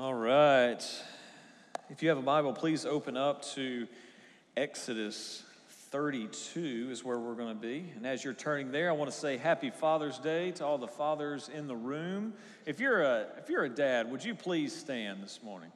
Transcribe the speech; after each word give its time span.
All 0.00 0.14
right. 0.14 0.82
If 1.90 2.02
you 2.02 2.08
have 2.08 2.16
a 2.16 2.22
Bible, 2.22 2.54
please 2.54 2.86
open 2.86 3.18
up 3.18 3.44
to 3.52 3.86
Exodus 4.56 5.42
32 5.90 6.88
is 6.90 7.04
where 7.04 7.18
we're 7.18 7.34
going 7.34 7.54
to 7.54 7.60
be. 7.60 7.84
And 7.94 8.06
as 8.06 8.24
you're 8.24 8.32
turning 8.32 8.72
there, 8.72 8.88
I 8.88 8.94
want 8.94 9.10
to 9.10 9.16
say 9.16 9.36
happy 9.36 9.68
Father's 9.68 10.18
Day 10.18 10.52
to 10.52 10.64
all 10.64 10.78
the 10.78 10.88
fathers 10.88 11.50
in 11.54 11.68
the 11.68 11.76
room. 11.76 12.32
If 12.64 12.80
you're 12.80 13.02
a 13.02 13.26
if 13.36 13.50
you're 13.50 13.64
a 13.64 13.68
dad, 13.68 14.10
would 14.10 14.24
you 14.24 14.34
please 14.34 14.74
stand 14.74 15.22
this 15.22 15.40
morning? 15.42 15.70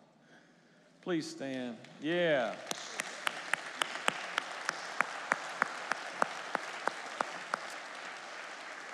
Please 1.02 1.28
stand. 1.28 1.76
Yeah. 2.00 2.54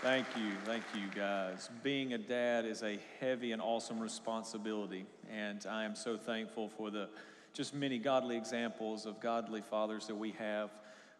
Thank 0.03 0.29
you. 0.35 0.53
Thank 0.65 0.85
you, 0.95 1.09
guys. 1.15 1.69
Being 1.83 2.15
a 2.15 2.19
dad 2.19 2.65
is 2.65 2.83
a 2.83 2.99
heavy 3.21 3.53
and 3.53 3.61
awesome 3.61 4.01
responsibility. 4.01 5.05
And 5.31 5.67
I 5.69 5.85
am 5.85 5.95
so 5.95 6.17
thankful 6.17 6.71
for 6.71 6.91
the 6.91 7.11
just 7.53 7.75
many 7.75 7.99
godly 7.99 8.39
examples 8.39 9.05
of 9.05 9.21
godly 9.21 9.61
fathers 9.61 10.07
that 10.07 10.15
we 10.15 10.31
have 10.39 10.71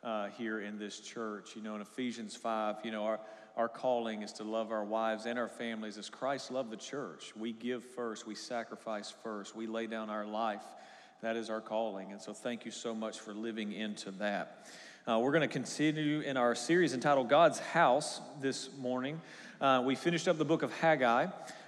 uh, 0.03 0.29
here 0.29 0.61
in 0.61 0.79
this 0.79 0.99
church. 0.99 1.55
You 1.55 1.61
know, 1.61 1.75
in 1.75 1.83
Ephesians 1.83 2.37
5, 2.37 2.77
you 2.83 2.91
know, 2.91 3.05
our, 3.05 3.21
our 3.55 3.69
calling 3.69 4.23
is 4.23 4.33
to 4.35 4.45
love 4.45 4.73
our 4.73 4.85
wives 4.85 5.27
and 5.27 5.39
our 5.39 5.49
families 5.49 5.99
as 5.99 6.09
Christ 6.09 6.51
loved 6.51 6.71
the 6.71 6.79
church. 6.79 7.35
We 7.37 7.53
give 7.53 7.85
first, 7.85 8.27
we 8.27 8.35
sacrifice 8.35 9.13
first, 9.23 9.55
we 9.55 9.67
lay 9.67 9.89
down 9.89 10.09
our 10.09 10.25
life. 10.25 10.65
That 11.21 11.37
is 11.37 11.51
our 11.51 11.61
calling. 11.61 12.13
And 12.13 12.23
so 12.23 12.33
thank 12.33 12.65
you 12.65 12.71
so 12.71 12.95
much 12.95 13.21
for 13.21 13.35
living 13.35 13.73
into 13.73 14.11
that. 14.13 14.67
Uh, 15.11 15.19
we're 15.19 15.33
going 15.33 15.41
to 15.41 15.49
continue 15.49 16.21
in 16.21 16.37
our 16.37 16.55
series 16.55 16.95
entitled 16.95 17.29
God's 17.29 17.59
House 17.59 18.21
this 18.41 18.69
morning. 18.79 19.21
Uh, 19.61 19.83
we 19.85 19.97
finished 19.97 20.29
up 20.29 20.39
the 20.39 20.45
book 20.45 20.63
of 20.63 20.73
Haggai. 20.75 21.27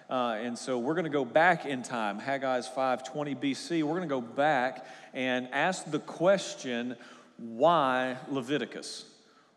Uh, 0.08 0.38
and 0.40 0.56
so 0.56 0.78
we're 0.78 0.94
going 0.94 1.06
to 1.06 1.10
go 1.10 1.24
back 1.24 1.66
in 1.66 1.82
time. 1.82 2.20
Haggai 2.20 2.58
is 2.58 2.68
520 2.68 3.34
BC. 3.34 3.82
We're 3.82 3.96
going 3.96 4.02
to 4.02 4.06
go 4.06 4.20
back 4.20 4.86
and 5.12 5.48
ask 5.50 5.90
the 5.90 5.98
question 5.98 6.94
why 7.36 8.16
Leviticus? 8.30 9.06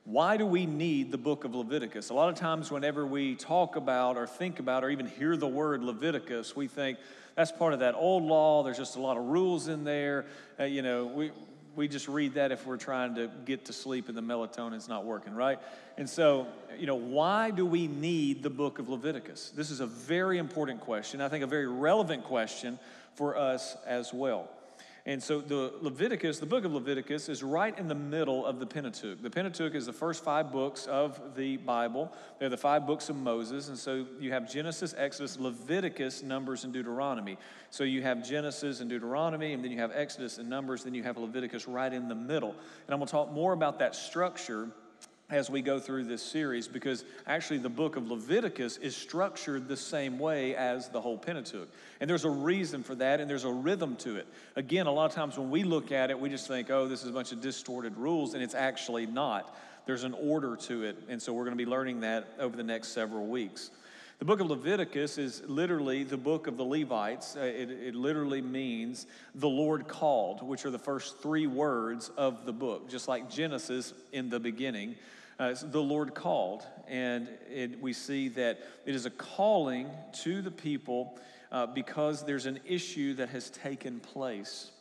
Why 0.03 0.37
do 0.37 0.47
we 0.47 0.65
need 0.65 1.11
the 1.11 1.19
book 1.19 1.45
of 1.45 1.53
Leviticus? 1.53 2.09
A 2.09 2.15
lot 2.15 2.29
of 2.29 2.35
times, 2.35 2.71
whenever 2.71 3.05
we 3.05 3.35
talk 3.35 3.75
about 3.75 4.17
or 4.17 4.25
think 4.25 4.57
about 4.57 4.83
or 4.83 4.89
even 4.89 5.05
hear 5.05 5.37
the 5.37 5.47
word 5.47 5.83
Leviticus, 5.83 6.55
we 6.55 6.67
think 6.67 6.97
that's 7.35 7.51
part 7.51 7.73
of 7.73 7.81
that 7.81 7.93
old 7.93 8.23
law. 8.23 8.63
There's 8.63 8.77
just 8.77 8.95
a 8.95 9.01
lot 9.01 9.15
of 9.15 9.25
rules 9.25 9.67
in 9.67 9.83
there. 9.83 10.25
Uh, 10.59 10.63
you 10.63 10.81
know, 10.81 11.05
we, 11.05 11.31
we 11.75 11.87
just 11.87 12.07
read 12.07 12.35
that 12.35 12.51
if 12.51 12.65
we're 12.65 12.77
trying 12.77 13.15
to 13.15 13.29
get 13.45 13.65
to 13.65 13.73
sleep 13.73 14.07
and 14.07 14.17
the 14.17 14.21
melatonin's 14.21 14.87
not 14.87 15.05
working, 15.05 15.35
right? 15.35 15.59
And 15.97 16.09
so, 16.09 16.47
you 16.77 16.87
know, 16.87 16.95
why 16.95 17.51
do 17.51 17.65
we 17.65 17.87
need 17.87 18.43
the 18.43 18.49
book 18.49 18.79
of 18.79 18.89
Leviticus? 18.89 19.51
This 19.55 19.71
is 19.71 19.81
a 19.81 19.85
very 19.85 20.37
important 20.37 20.81
question. 20.81 21.21
I 21.21 21.29
think 21.29 21.43
a 21.43 21.47
very 21.47 21.67
relevant 21.67 22.23
question 22.23 22.79
for 23.15 23.37
us 23.37 23.75
as 23.85 24.13
well. 24.13 24.49
And 25.07 25.21
so 25.21 25.39
the 25.39 25.71
Leviticus, 25.81 26.39
the 26.39 26.47
book 26.47 26.65
of 26.65 26.73
Leviticus, 26.73 27.29
is 27.29 27.43
right 27.43 27.77
in 27.77 27.87
the 27.87 27.93
middle 27.93 28.43
of 28.43 28.59
the 28.59 28.65
Pentateuch. 28.65 29.21
The 29.21 29.29
Pentateuch 29.29 29.75
is 29.75 29.85
the 29.85 29.93
first 29.93 30.23
five 30.23 30.51
books 30.51 30.87
of 30.87 31.35
the 31.35 31.57
Bible. 31.57 32.11
They're 32.39 32.49
the 32.49 32.57
five 32.57 32.87
books 32.87 33.09
of 33.09 33.15
Moses. 33.15 33.69
And 33.69 33.77
so 33.77 34.07
you 34.19 34.31
have 34.31 34.51
Genesis, 34.51 34.95
Exodus, 34.97 35.37
Leviticus, 35.39 36.23
Numbers, 36.23 36.63
and 36.63 36.73
Deuteronomy. 36.73 37.37
So 37.69 37.83
you 37.83 38.01
have 38.01 38.27
Genesis 38.27 38.79
and 38.79 38.89
Deuteronomy, 38.89 39.53
and 39.53 39.63
then 39.63 39.71
you 39.71 39.77
have 39.77 39.91
Exodus 39.93 40.39
and 40.39 40.49
Numbers, 40.49 40.83
then 40.83 40.95
you 40.95 41.03
have 41.03 41.17
Leviticus 41.17 41.67
right 41.67 41.93
in 41.93 42.07
the 42.07 42.15
middle. 42.15 42.49
And 42.51 42.89
I'm 42.89 42.97
going 42.97 43.05
to 43.05 43.11
talk 43.11 43.31
more 43.31 43.53
about 43.53 43.77
that 43.79 43.95
structure 43.95 44.69
as 45.29 45.49
we 45.49 45.61
go 45.61 45.79
through 45.79 46.03
this 46.03 46.21
series 46.21 46.67
because 46.67 47.03
actually 47.25 47.57
the 47.57 47.69
book 47.69 47.95
of 47.95 48.07
Leviticus 48.07 48.77
is 48.77 48.95
structured 48.95 49.67
the 49.67 49.77
same 49.77 50.19
way 50.19 50.55
as 50.55 50.89
the 50.89 51.01
whole 51.01 51.17
Pentateuch. 51.17 51.67
And 51.99 52.07
there's 52.07 52.25
a 52.25 52.29
reason 52.29 52.83
for 52.83 52.93
that 52.95 53.19
and 53.19 53.29
there's 53.29 53.43
a 53.43 53.51
rhythm 53.51 53.95
to 53.97 54.17
it. 54.17 54.27
Again, 54.55 54.85
a 54.85 54.91
lot 54.91 55.05
of 55.05 55.13
times 55.13 55.37
when 55.37 55.49
we 55.49 55.63
look 55.63 55.91
at 55.91 56.11
it, 56.11 56.19
we 56.19 56.29
just 56.29 56.47
think, 56.47 56.69
oh, 56.69 56.87
this 56.87 57.01
is 57.01 57.09
a 57.09 57.13
bunch 57.13 57.31
of 57.31 57.41
distorted 57.41 57.97
rules, 57.97 58.35
and 58.35 58.43
it's 58.43 58.53
actually 58.53 59.07
not. 59.07 59.57
There's 59.87 60.03
an 60.03 60.13
order 60.13 60.55
to 60.55 60.83
it. 60.83 60.97
And 61.09 61.21
so 61.21 61.33
we're 61.33 61.43
going 61.43 61.57
to 61.57 61.63
be 61.63 61.69
learning 61.69 62.01
that 62.01 62.27
over 62.39 62.55
the 62.55 62.63
next 62.63 62.89
several 62.89 63.25
weeks. 63.25 63.71
The 64.17 64.25
book 64.25 64.39
of 64.39 64.47
Leviticus 64.47 65.17
is 65.17 65.43
literally 65.45 66.03
the 66.03 66.15
book 66.15 66.47
of 66.47 66.55
the 66.55 66.63
Levites. 66.63 67.35
Uh, 67.35 67.41
it, 67.41 67.69
it, 67.69 67.95
literally 67.95 68.41
means 68.41 69.07
the 69.35 69.49
Lord 69.49 69.89
called, 69.89 70.41
which 70.41 70.65
are 70.65 70.71
the 70.71 70.79
first 70.79 71.21
three 71.21 71.47
words 71.47 72.09
of 72.15 72.45
the 72.45 72.53
book, 72.53 72.89
just 72.89 73.09
like 73.09 73.29
Genesis 73.29 73.93
in 74.13 74.29
the 74.29 74.39
beginning. 74.39 74.95
Uh, 75.37 75.53
the 75.63 75.81
Lord 75.81 76.13
called, 76.13 76.63
and 76.87 77.27
it, 77.51 77.81
we 77.81 77.91
see 77.91 78.29
that 78.29 78.59
it 78.85 78.95
is 78.95 79.05
a 79.05 79.09
calling 79.09 79.89
to 80.23 80.41
the 80.41 80.51
people 80.51 81.19
uh, 81.51 81.65
because 81.65 82.23
there's 82.23 82.45
an 82.45 82.59
issue 82.65 83.13
that 83.15 83.29
has 83.29 83.49
taken 83.49 83.99
place. 83.99 84.71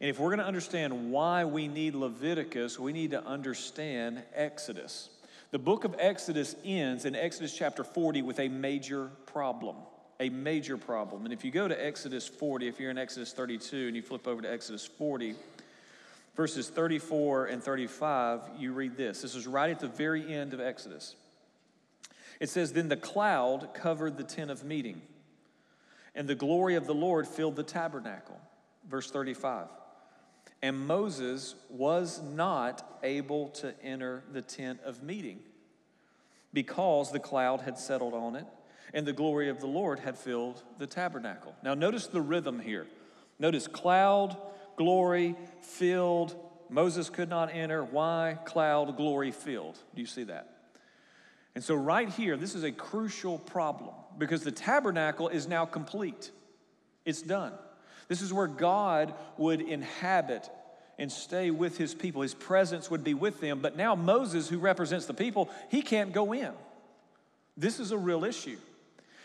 And 0.00 0.10
if 0.10 0.18
we're 0.18 0.28
going 0.28 0.38
to 0.38 0.46
understand 0.46 1.10
why 1.10 1.44
we 1.44 1.66
need 1.66 1.94
Leviticus, 1.94 2.78
we 2.78 2.92
need 2.92 3.12
to 3.12 3.24
understand 3.24 4.22
Exodus. 4.34 5.08
The 5.50 5.58
book 5.58 5.84
of 5.84 5.94
Exodus 5.98 6.54
ends 6.64 7.04
in 7.04 7.14
Exodus 7.14 7.56
chapter 7.56 7.84
40 7.84 8.22
with 8.22 8.40
a 8.40 8.48
major 8.48 9.10
problem. 9.26 9.76
A 10.20 10.28
major 10.28 10.76
problem. 10.76 11.24
And 11.24 11.32
if 11.32 11.44
you 11.44 11.50
go 11.50 11.66
to 11.66 11.84
Exodus 11.84 12.28
40, 12.28 12.68
if 12.68 12.78
you're 12.78 12.90
in 12.90 12.98
Exodus 12.98 13.32
32 13.32 13.88
and 13.88 13.96
you 13.96 14.02
flip 14.02 14.28
over 14.28 14.42
to 14.42 14.50
Exodus 14.50 14.86
40, 14.86 15.34
verses 16.36 16.68
34 16.68 17.46
and 17.46 17.62
35, 17.62 18.40
you 18.58 18.72
read 18.72 18.96
this. 18.96 19.22
This 19.22 19.34
is 19.34 19.46
right 19.46 19.70
at 19.70 19.80
the 19.80 19.88
very 19.88 20.32
end 20.32 20.54
of 20.54 20.60
Exodus. 20.60 21.14
It 22.40 22.48
says, 22.48 22.72
Then 22.72 22.88
the 22.88 22.96
cloud 22.96 23.70
covered 23.74 24.16
the 24.16 24.24
tent 24.24 24.50
of 24.50 24.64
meeting, 24.64 25.02
and 26.14 26.28
the 26.28 26.34
glory 26.34 26.74
of 26.74 26.86
the 26.86 26.94
Lord 26.94 27.26
filled 27.26 27.56
the 27.56 27.62
tabernacle. 27.62 28.40
Verse 28.88 29.10
35. 29.10 29.66
And 30.62 30.86
Moses 30.86 31.54
was 31.68 32.22
not 32.22 32.98
able 33.02 33.48
to 33.50 33.74
enter 33.82 34.22
the 34.32 34.42
tent 34.42 34.80
of 34.84 35.02
meeting 35.02 35.40
because 36.52 37.12
the 37.12 37.18
cloud 37.18 37.60
had 37.60 37.78
settled 37.78 38.14
on 38.14 38.36
it 38.36 38.46
and 38.94 39.04
the 39.04 39.12
glory 39.12 39.48
of 39.48 39.60
the 39.60 39.66
Lord 39.66 39.98
had 39.98 40.16
filled 40.16 40.62
the 40.78 40.86
tabernacle. 40.86 41.54
Now, 41.62 41.74
notice 41.74 42.06
the 42.06 42.20
rhythm 42.20 42.60
here. 42.60 42.86
Notice 43.40 43.66
cloud, 43.66 44.36
glory 44.76 45.36
filled. 45.60 46.34
Moses 46.68 47.10
could 47.10 47.28
not 47.28 47.54
enter. 47.54 47.84
Why? 47.84 48.38
Cloud, 48.44 48.96
glory 48.96 49.30
filled. 49.30 49.78
Do 49.94 50.00
you 50.00 50.06
see 50.06 50.24
that? 50.24 50.50
And 51.54 51.62
so, 51.62 51.74
right 51.74 52.08
here, 52.08 52.36
this 52.36 52.54
is 52.54 52.64
a 52.64 52.72
crucial 52.72 53.38
problem 53.38 53.94
because 54.18 54.42
the 54.42 54.52
tabernacle 54.52 55.28
is 55.28 55.46
now 55.46 55.64
complete. 55.64 56.30
It's 57.04 57.22
done. 57.22 57.52
This 58.08 58.22
is 58.22 58.32
where 58.32 58.46
God 58.46 59.14
would 59.38 59.60
inhabit 59.60 60.48
and 60.98 61.10
stay 61.10 61.50
with 61.50 61.78
his 61.78 61.94
people. 61.94 62.22
His 62.22 62.34
presence 62.34 62.90
would 62.90 63.04
be 63.04 63.14
with 63.14 63.40
them. 63.40 63.60
But 63.60 63.76
now, 63.76 63.94
Moses, 63.94 64.48
who 64.48 64.58
represents 64.58 65.06
the 65.06 65.14
people, 65.14 65.50
he 65.70 65.82
can't 65.82 66.12
go 66.12 66.32
in. 66.32 66.52
This 67.56 67.80
is 67.80 67.92
a 67.92 67.98
real 67.98 68.24
issue. 68.24 68.58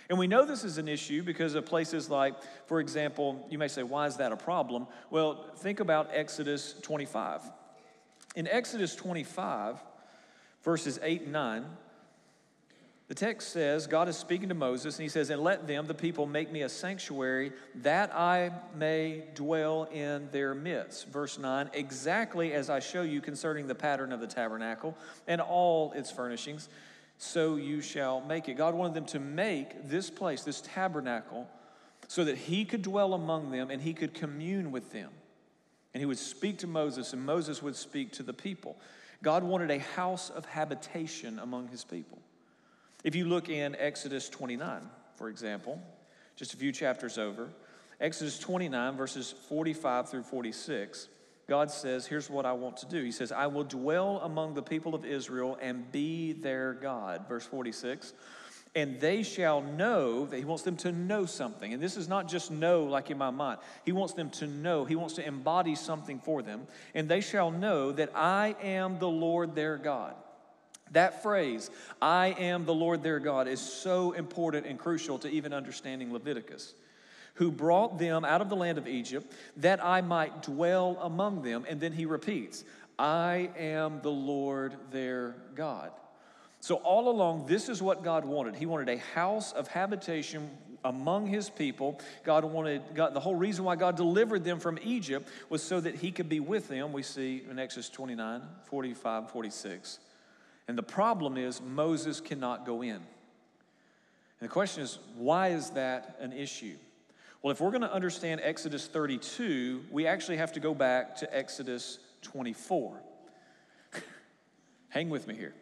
And 0.10 0.18
we 0.18 0.26
know 0.26 0.44
this 0.44 0.64
is 0.64 0.80
an 0.80 0.88
issue 0.88 1.22
because 1.22 1.54
of 1.54 1.68
places 1.68 2.10
like, 2.10 2.34
for 2.66 2.80
example, 2.80 3.46
you 3.50 3.60
may 3.60 3.68
say, 3.68 3.84
why 3.84 4.08
is 4.08 4.18
that 4.18 4.32
a 4.32 4.38
problem? 4.38 4.88
Well, 5.12 5.46
think 5.58 5.80
about 5.80 6.10
Exodus 6.12 6.74
25. 6.82 7.42
In 8.36 8.48
Exodus 8.48 8.96
25, 8.96 9.78
verses 10.64 11.00
8 11.04 11.24
and 11.24 11.34
9, 11.34 11.66
the 13.08 13.16
text 13.16 13.50
says, 13.50 13.88
God 13.88 14.08
is 14.08 14.18
speaking 14.18 14.50
to 14.50 14.56
Moses, 14.56 14.98
and 14.98 15.04
he 15.04 15.10
says, 15.10 15.32
And 15.32 15.42
let 15.42 15.66
them, 15.66 15.88
the 15.88 15.96
people, 15.96 16.28
make 16.28 16.52
me 16.52 16.62
a 16.62 16.70
sanctuary 16.70 17.54
that 17.76 18.16
I 18.16 18.52
may 18.76 19.24
dwell 19.34 19.86
in 19.86 20.30
their 20.32 20.54
midst. 20.54 21.08
Verse 21.08 21.40
9, 21.40 21.72
exactly 21.74 22.54
as 22.54 22.70
I 22.70 22.80
show 22.80 23.02
you 23.02 23.20
concerning 23.20 23.66
the 23.66 23.74
pattern 23.74 24.12
of 24.12 24.20
the 24.20 24.28
tabernacle 24.28 24.96
and 25.28 25.42
all 25.42 25.92
its 25.94 26.12
furnishings 26.12 26.70
so 27.20 27.58
you 27.58 27.82
shall 27.82 28.22
make 28.22 28.48
it. 28.48 28.56
God 28.56 28.74
wanted 28.74 28.94
them 28.94 29.06
to 29.08 29.20
make 29.20 29.90
this 29.90 30.10
place, 30.10 30.44
this 30.44 30.62
tabernacle, 30.62 31.48
so 32.08 32.24
that 32.24 32.38
He 32.38 32.64
could 32.64 32.82
dwell 32.82 33.14
among 33.14 33.52
them 33.52 33.70
and 33.70 33.82
He 33.82 33.94
could 33.94 34.14
commune 34.14 34.72
with 34.72 34.92
them. 34.94 35.12
And 35.94 36.02
He 36.02 36.06
would 36.06 36.18
speak 36.18 36.60
to 36.60 36.68
Moses, 36.68 37.12
and 37.12 37.26
Moses 37.26 37.62
would 37.62 37.76
speak 37.76 38.14
to 38.14 38.24
the 38.24 38.34
people. 38.34 38.78
God 39.22 39.44
wanted 39.44 39.70
a 39.70 39.80
house 39.80 40.30
of 40.30 40.46
habitation 40.46 41.40
among 41.40 41.68
His 41.68 41.84
people. 41.84 42.20
If 43.04 43.16
you 43.16 43.26
look 43.26 43.50
in 43.50 43.76
Exodus 43.76 44.30
29, 44.30 44.82
for 45.18 45.28
example, 45.28 45.82
just 46.38 46.54
a 46.54 46.58
few 46.58 46.72
chapters 46.72 47.18
over, 47.18 47.50
Exodus 48.00 48.40
29, 48.40 48.96
verses 48.96 49.34
45 49.50 50.10
through 50.10 50.24
46. 50.24 51.10
God 51.50 51.72
says, 51.72 52.06
Here's 52.06 52.30
what 52.30 52.46
I 52.46 52.54
want 52.54 52.78
to 52.78 52.86
do. 52.86 53.04
He 53.04 53.12
says, 53.12 53.32
I 53.32 53.48
will 53.48 53.64
dwell 53.64 54.22
among 54.24 54.54
the 54.54 54.62
people 54.62 54.96
of 54.96 55.04
Israel 55.04 55.58
and 55.62 55.92
be 55.92 56.32
their 56.32 56.74
God. 56.74 57.28
Verse 57.28 57.46
46. 57.46 58.14
And 58.76 59.00
they 59.02 59.24
shall 59.24 59.62
know 59.62 60.28
that 60.28 60.38
He 60.38 60.46
wants 60.46 60.64
them 60.64 60.78
to 60.78 60.92
know 60.92 61.26
something. 61.26 61.74
And 61.74 61.82
this 61.82 61.98
is 61.98 62.08
not 62.08 62.30
just 62.30 62.52
know 62.52 62.84
like 62.84 63.10
in 63.10 63.18
my 63.18 63.32
mind. 63.32 63.60
He 63.84 63.92
wants 63.92 64.14
them 64.14 64.30
to 64.32 64.48
know. 64.48 64.86
He 64.86 64.96
wants 64.96 65.16
to 65.16 65.26
embody 65.26 65.74
something 65.74 66.20
for 66.20 66.44
them. 66.44 66.68
And 66.94 67.10
they 67.10 67.22
shall 67.22 67.50
know 67.50 67.92
that 67.94 68.12
I 68.16 68.56
am 68.62 69.00
the 69.00 69.10
Lord 69.10 69.56
their 69.56 69.78
God. 69.78 70.14
That 70.92 71.24
phrase, 71.24 71.70
I 72.02 72.28
am 72.40 72.66
the 72.66 72.74
Lord 72.74 73.04
their 73.04 73.20
God, 73.20 73.48
is 73.48 73.60
so 73.60 74.12
important 74.12 74.66
and 74.66 74.78
crucial 74.78 75.20
to 75.20 75.30
even 75.30 75.54
understanding 75.54 76.14
Leviticus. 76.14 76.74
Who 77.36 77.52
brought 77.52 78.00
them 78.00 78.26
out 78.26 78.42
of 78.42 78.50
the 78.50 78.56
land 78.56 78.78
of 78.78 78.88
Egypt, 78.88 79.32
that 79.58 79.84
I 79.84 80.02
might 80.02 80.44
dwell 80.44 80.98
among 81.02 81.42
them. 81.42 81.66
And 81.68 81.80
then 81.80 81.94
he 81.94 82.06
repeats, 82.06 82.64
I 82.98 83.50
am 83.58 84.02
the 84.02 84.12
Lord 84.12 84.76
their 84.92 85.36
God. 85.56 85.92
So, 86.62 86.76
all 86.76 87.10
along, 87.10 87.46
this 87.46 87.70
is 87.70 87.82
what 87.82 88.04
God 88.04 88.26
wanted. 88.26 88.56
He 88.56 88.66
wanted 88.66 88.90
a 88.90 88.98
house 88.98 89.54
of 89.54 89.70
habitation 89.70 90.50
among 90.84 91.28
his 91.28 91.50
people. 91.50 92.00
God 92.24 92.44
wanted, 92.44 92.82
God, 92.94 93.14
the 93.14 93.20
whole 93.20 93.36
reason 93.36 93.64
why 93.64 93.76
God 93.76 93.96
delivered 93.96 94.44
them 94.44 94.60
from 94.60 94.78
Egypt 94.84 95.30
was 95.50 95.64
so 95.64 95.80
that 95.80 95.96
he 95.96 96.12
could 96.12 96.30
be 96.30 96.40
with 96.40 96.68
them. 96.68 96.92
We 96.92 97.04
see 97.04 97.44
in 97.50 97.60
Exodus 97.60 97.90
29, 97.90 98.42
45, 98.66 99.32
46. 99.32 100.00
And 100.68 100.78
the 100.78 100.84
problem 100.84 101.38
is 101.38 101.62
Moses 101.62 102.22
cannot 102.22 102.66
go 102.66 102.82
in. 102.82 102.96
And 102.96 104.48
the 104.48 104.54
question 104.54 104.84
is, 104.84 105.00
why 105.16 105.50
is 105.50 105.72
that 105.72 106.18
an 106.20 106.32
issue? 106.32 106.76
Well, 107.42 107.52
if 107.52 107.62
we're 107.62 107.72
going 107.72 107.82
to 107.82 107.94
understand 107.94 108.42
Exodus 108.44 108.88
32, 108.88 109.86
we 109.92 110.06
actually 110.06 110.38
have 110.38 110.52
to 110.54 110.60
go 110.60 110.74
back 110.74 111.16
to 111.18 111.36
Exodus 111.36 112.00
24. 112.22 113.02
Hang 114.90 115.10
with 115.10 115.26
me 115.26 115.36
here. 115.36 115.54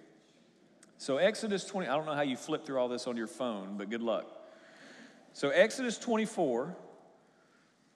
So, 0.97 1.17
Exodus 1.17 1.65
20, 1.65 1.87
I 1.87 1.95
don't 1.95 2.07
know 2.07 2.15
how 2.15 2.21
you 2.21 2.35
flip 2.35 2.65
through 2.65 2.79
all 2.79 2.87
this 2.87 3.05
on 3.05 3.15
your 3.15 3.27
phone, 3.27 3.75
but 3.77 3.91
good 3.91 4.01
luck. 4.01 4.25
So, 5.33 5.49
Exodus 5.49 5.99
24, 5.99 6.75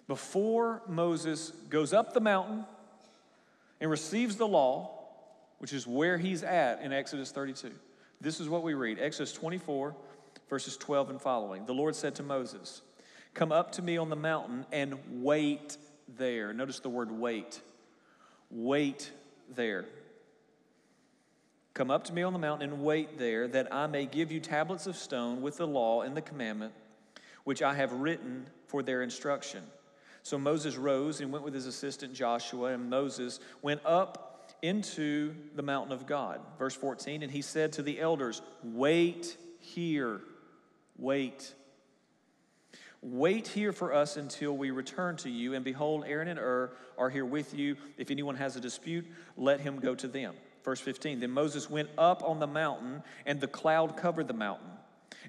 before 0.08 0.84
Moses 0.88 1.50
goes 1.70 1.92
up 1.92 2.14
the 2.14 2.22
mountain 2.22 2.66
and 3.80 3.90
receives 3.90 4.36
the 4.36 4.48
law, 4.48 4.92
which 5.58 5.74
is 5.74 5.88
where 5.88 6.20
he's 6.20 6.44
at 6.44 6.84
in 6.84 6.94
Exodus 6.94 7.32
32, 7.32 7.72
this 8.20 8.40
is 8.40 8.48
what 8.48 8.62
we 8.62 8.76
read 8.76 9.00
Exodus 9.00 9.34
24, 9.34 9.96
verses 10.48 10.78
12 10.78 11.10
and 11.10 11.22
following. 11.22 11.66
The 11.66 11.74
Lord 11.74 11.96
said 11.96 12.14
to 12.16 12.24
Moses, 12.24 12.84
Come 13.34 13.52
up 13.52 13.72
to 13.74 13.82
me 13.82 13.98
on 13.98 14.10
the 14.10 14.16
mountain 14.16 14.66
and 14.72 14.98
wait 15.24 15.78
there. 16.18 16.54
Notice 16.54 16.80
the 16.80 16.90
word 16.90 17.12
wait. 17.12 17.62
Wait 18.50 19.12
there. 19.56 19.86
Come 21.74 21.90
up 21.90 22.04
to 22.06 22.14
me 22.14 22.22
on 22.24 22.34
the 22.34 22.40
mountain 22.40 22.70
and 22.70 22.84
wait 22.84 23.18
there, 23.18 23.48
that 23.48 23.74
I 23.74 23.88
may 23.88 24.06
give 24.06 24.32
you 24.32 24.42
tablets 24.42 24.88
of 24.88 24.98
stone 24.98 25.42
with 25.42 25.58
the 25.58 25.68
law 25.68 26.02
and 26.02 26.16
the 26.18 26.22
commandment, 26.22 26.74
which 27.46 27.62
I 27.62 27.74
have 27.76 27.94
written 27.94 28.48
for 28.68 28.84
their 28.84 29.02
instruction. 29.02 29.64
So 30.22 30.38
Moses 30.38 30.76
rose 30.76 31.22
and 31.22 31.32
went 31.32 31.46
with 31.46 31.54
his 31.54 31.66
assistant 31.66 32.14
Joshua, 32.14 32.74
and 32.74 32.90
Moses 32.90 33.40
went 33.62 33.80
up 33.86 34.52
into 34.62 35.34
the 35.56 35.64
mountain 35.64 35.94
of 35.94 36.06
God. 36.06 36.42
Verse 36.60 36.76
14, 36.76 37.24
and 37.24 37.32
he 37.32 37.42
said 37.42 37.72
to 37.74 37.82
the 37.82 38.02
elders, 38.02 38.42
Wait 38.64 39.38
here, 39.60 40.20
wait 40.98 41.54
Wait 43.02 43.48
here 43.48 43.72
for 43.72 43.94
us 43.94 44.16
until 44.16 44.56
we 44.56 44.70
return 44.70 45.16
to 45.18 45.30
you. 45.30 45.56
And 45.56 45.66
behold, 45.66 46.04
Aaron 46.06 46.28
and 46.28 46.40
Hur 46.40 46.72
are 47.00 47.10
here 47.10 47.26
with 47.26 47.54
you. 47.54 47.76
If 47.98 48.12
anyone 48.12 48.36
has 48.36 48.56
a 48.56 48.62
dispute, 48.62 49.06
let 49.36 49.60
him 49.60 49.80
go 49.80 49.96
to 49.96 50.08
them. 50.08 50.36
Verse 50.64 50.80
15 50.80 51.20
Then 51.20 51.32
Moses 51.32 51.70
went 51.70 51.90
up 51.98 52.24
on 52.24 52.40
the 52.40 52.48
mountain, 52.48 53.02
and 53.26 53.42
the 53.42 53.48
cloud 53.48 53.98
covered 53.98 54.28
the 54.28 54.36
mountain. 54.36 54.70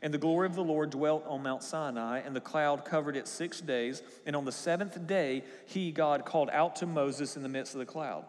And 0.02 0.12
the 0.12 0.18
glory 0.18 0.46
of 0.46 0.54
the 0.54 0.64
Lord 0.64 0.90
dwelt 0.90 1.24
on 1.26 1.42
Mount 1.42 1.62
Sinai, 1.62 2.18
and 2.18 2.36
the 2.36 2.40
cloud 2.40 2.84
covered 2.84 3.16
it 3.16 3.26
six 3.26 3.60
days. 3.60 4.02
And 4.26 4.36
on 4.36 4.44
the 4.44 4.52
seventh 4.52 5.06
day, 5.06 5.44
he, 5.66 5.92
God, 5.92 6.24
called 6.24 6.50
out 6.50 6.76
to 6.76 6.86
Moses 6.86 7.36
in 7.36 7.42
the 7.42 7.48
midst 7.48 7.74
of 7.74 7.78
the 7.78 7.86
cloud. 7.86 8.24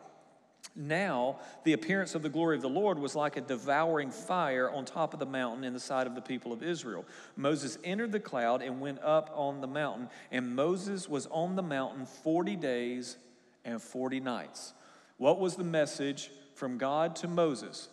Now, 0.75 1.39
the 1.65 1.73
appearance 1.73 2.15
of 2.15 2.23
the 2.23 2.29
glory 2.29 2.55
of 2.55 2.63
the 2.63 2.69
Lord 2.69 2.97
was 2.97 3.15
like 3.15 3.37
a 3.37 3.41
devouring 3.41 4.09
fire 4.09 4.71
on 4.71 4.85
top 4.85 5.13
of 5.13 5.19
the 5.19 5.25
mountain 5.25 5.63
in 5.63 5.73
the 5.73 5.79
sight 5.79 6.07
of 6.07 6.15
the 6.15 6.21
people 6.21 6.51
of 6.51 6.63
Israel. 6.63 7.05
Moses 7.35 7.77
entered 7.83 8.11
the 8.11 8.19
cloud 8.19 8.63
and 8.63 8.81
went 8.81 8.99
up 9.03 9.31
on 9.35 9.61
the 9.61 9.67
mountain, 9.67 10.09
and 10.31 10.55
Moses 10.55 11.07
was 11.07 11.27
on 11.27 11.55
the 11.55 11.61
mountain 11.61 12.07
40 12.07 12.55
days 12.55 13.17
and 13.63 13.79
40 13.79 14.19
nights. 14.19 14.73
What 15.17 15.39
was 15.39 15.55
the 15.55 15.63
message 15.63 16.31
from 16.55 16.79
God 16.79 17.15
to 17.17 17.27
Moses? 17.27 17.89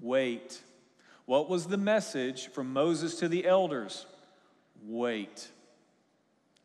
Wait. 0.00 0.62
What 1.26 1.50
was 1.50 1.66
the 1.66 1.76
message 1.76 2.48
from 2.48 2.72
Moses 2.72 3.16
to 3.16 3.28
the 3.28 3.46
elders? 3.46 4.06
Wait. 4.82 5.48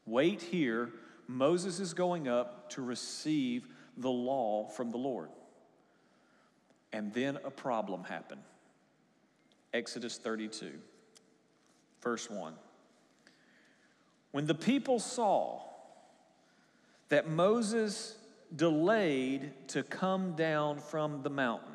Wait 0.05 0.41
here. 0.41 0.89
Moses 1.27 1.81
is 1.81 1.93
going 1.93 2.29
up 2.29 2.69
to 2.71 2.81
receive 2.81 3.67
the 3.97 4.09
law 4.09 4.65
from 4.69 4.91
the 4.91 4.97
Lord. 4.97 5.29
And 6.91 7.13
then 7.13 7.37
a 7.43 7.51
problem 7.51 8.03
happened. 8.03 8.41
Exodus 9.73 10.17
32, 10.17 10.71
verse 12.01 12.29
1. 12.29 12.53
When 14.31 14.45
the 14.45 14.55
people 14.55 14.99
saw 14.99 15.61
that 17.09 17.29
Moses 17.29 18.15
delayed 18.55 19.51
to 19.69 19.83
come 19.83 20.33
down 20.35 20.79
from 20.79 21.21
the 21.21 21.29
mountain, 21.29 21.73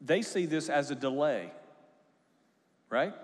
they 0.00 0.22
see 0.22 0.46
this 0.46 0.68
as 0.68 0.90
a 0.90 0.94
delay, 0.94 1.50
right? 2.88 3.14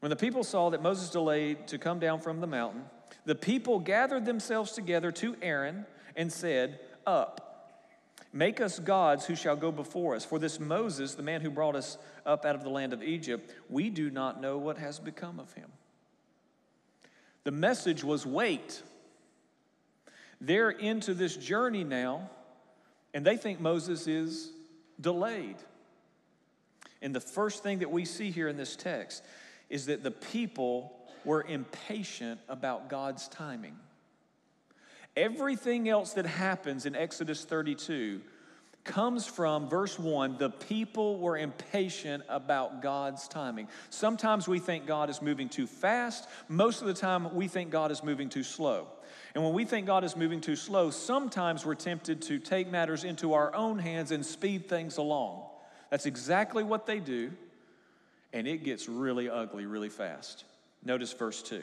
When 0.00 0.10
the 0.10 0.16
people 0.16 0.44
saw 0.44 0.70
that 0.70 0.82
Moses 0.82 1.08
delayed 1.08 1.66
to 1.68 1.78
come 1.78 1.98
down 1.98 2.20
from 2.20 2.40
the 2.40 2.46
mountain, 2.46 2.84
the 3.24 3.34
people 3.34 3.78
gathered 3.78 4.26
themselves 4.26 4.72
together 4.72 5.10
to 5.12 5.36
Aaron 5.40 5.86
and 6.14 6.30
said, 6.30 6.80
Up 7.06 7.43
Make 8.36 8.60
us 8.60 8.80
gods 8.80 9.24
who 9.24 9.36
shall 9.36 9.54
go 9.54 9.70
before 9.70 10.16
us. 10.16 10.24
For 10.24 10.40
this 10.40 10.58
Moses, 10.58 11.14
the 11.14 11.22
man 11.22 11.40
who 11.40 11.50
brought 11.50 11.76
us 11.76 11.96
up 12.26 12.44
out 12.44 12.56
of 12.56 12.64
the 12.64 12.68
land 12.68 12.92
of 12.92 13.00
Egypt, 13.00 13.48
we 13.70 13.90
do 13.90 14.10
not 14.10 14.40
know 14.40 14.58
what 14.58 14.76
has 14.76 14.98
become 14.98 15.38
of 15.38 15.52
him. 15.52 15.70
The 17.44 17.52
message 17.52 18.02
was 18.02 18.26
wait. 18.26 18.82
They're 20.40 20.70
into 20.70 21.14
this 21.14 21.36
journey 21.36 21.84
now, 21.84 22.28
and 23.14 23.24
they 23.24 23.36
think 23.36 23.60
Moses 23.60 24.08
is 24.08 24.50
delayed. 25.00 25.56
And 27.00 27.14
the 27.14 27.20
first 27.20 27.62
thing 27.62 27.78
that 27.78 27.90
we 27.92 28.04
see 28.04 28.32
here 28.32 28.48
in 28.48 28.56
this 28.56 28.74
text 28.74 29.22
is 29.70 29.86
that 29.86 30.02
the 30.02 30.10
people 30.10 30.92
were 31.24 31.44
impatient 31.44 32.40
about 32.48 32.88
God's 32.88 33.28
timing. 33.28 33.76
Everything 35.16 35.88
else 35.88 36.14
that 36.14 36.26
happens 36.26 36.86
in 36.86 36.96
Exodus 36.96 37.44
32 37.44 38.20
comes 38.82 39.26
from 39.26 39.68
verse 39.68 39.98
1 39.98 40.36
the 40.38 40.50
people 40.50 41.18
were 41.18 41.38
impatient 41.38 42.22
about 42.28 42.82
God's 42.82 43.26
timing. 43.28 43.68
Sometimes 43.90 44.46
we 44.46 44.58
think 44.58 44.86
God 44.86 45.08
is 45.08 45.22
moving 45.22 45.48
too 45.48 45.66
fast, 45.66 46.28
most 46.48 46.82
of 46.82 46.86
the 46.86 46.94
time 46.94 47.34
we 47.34 47.48
think 47.48 47.70
God 47.70 47.90
is 47.90 48.02
moving 48.02 48.28
too 48.28 48.42
slow. 48.42 48.86
And 49.34 49.42
when 49.42 49.52
we 49.52 49.64
think 49.64 49.86
God 49.86 50.04
is 50.04 50.16
moving 50.16 50.40
too 50.40 50.56
slow, 50.56 50.90
sometimes 50.90 51.64
we're 51.64 51.74
tempted 51.74 52.22
to 52.22 52.38
take 52.38 52.70
matters 52.70 53.04
into 53.04 53.32
our 53.32 53.54
own 53.54 53.78
hands 53.78 54.10
and 54.10 54.24
speed 54.24 54.68
things 54.68 54.96
along. 54.96 55.44
That's 55.90 56.06
exactly 56.06 56.62
what 56.62 56.86
they 56.86 57.00
do, 57.00 57.32
and 58.32 58.46
it 58.46 58.64
gets 58.64 58.88
really 58.88 59.30
ugly 59.30 59.66
really 59.66 59.88
fast. 59.88 60.44
Notice 60.84 61.12
verse 61.12 61.42
2. 61.42 61.62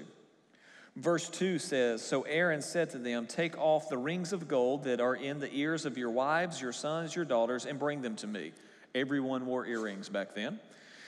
Verse 0.96 1.30
2 1.30 1.60
says 1.60 2.02
So 2.02 2.24
Aaron 2.24 2.62
said 2.62 2.90
to 2.92 2.98
them, 2.98 3.28
Take 3.28 3.58
off 3.58 3.90
the 3.90 3.98
rings 3.98 4.34
of 4.34 4.48
gold 4.48 4.84
that 4.84 5.00
are 5.00 5.16
in 5.16 5.40
the 5.40 5.54
ears 5.54 5.86
of 5.86 5.98
your 5.98 6.12
wives, 6.12 6.62
your 6.62 6.74
sons, 6.74 7.16
your 7.16 7.26
daughters, 7.26 7.66
and 7.66 7.80
bring 7.80 8.02
them 8.02 8.16
to 8.18 8.28
me. 8.28 8.52
Everyone 8.94 9.46
wore 9.46 9.66
earrings 9.66 10.10
back 10.10 10.36
then. 10.36 10.60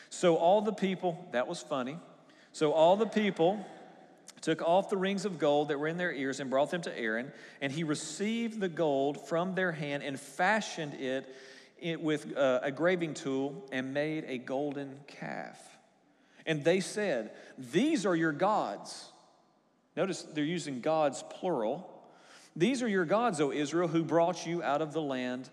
So 0.09 0.37
all 0.37 0.61
the 0.61 0.73
people, 0.73 1.27
that 1.31 1.47
was 1.47 1.61
funny. 1.61 1.97
So 2.53 2.71
all 2.71 2.95
the 2.95 3.07
people 3.07 3.65
took 4.41 4.61
off 4.61 4.89
the 4.89 4.97
rings 4.97 5.25
of 5.25 5.39
gold 5.39 5.69
that 5.69 5.79
were 5.79 5.87
in 5.87 5.97
their 5.97 6.13
ears 6.13 6.39
and 6.39 6.49
brought 6.49 6.69
them 6.69 6.81
to 6.81 6.97
Aaron, 6.97 7.31
and 7.61 7.71
he 7.71 7.83
received 7.83 8.59
the 8.59 8.69
gold 8.69 9.27
from 9.27 9.55
their 9.55 9.71
hand 9.71 10.03
and 10.03 10.19
fashioned 10.19 10.93
it, 10.95 11.33
with 12.01 12.37
uh, 12.37 12.59
a 12.61 12.71
graving 12.71 13.13
tool 13.13 13.65
and 13.71 13.93
made 13.93 14.23
a 14.27 14.37
golden 14.37 14.99
calf. 15.07 15.59
And 16.45 16.63
they 16.63 16.79
said, 16.79 17.31
These 17.57 18.05
are 18.05 18.15
your 18.15 18.31
gods 18.31 19.12
Notice 19.95 20.23
they're 20.23 20.43
using 20.43 20.81
gods 20.81 21.23
plural. 21.29 21.89
These 22.55 22.81
are 22.81 22.87
your 22.87 23.05
gods, 23.05 23.41
O 23.41 23.51
Israel, 23.51 23.87
who 23.87 24.03
brought 24.03 24.45
you 24.45 24.63
out 24.63 24.81
of 24.81 24.93
the 24.93 25.01
land 25.01 25.49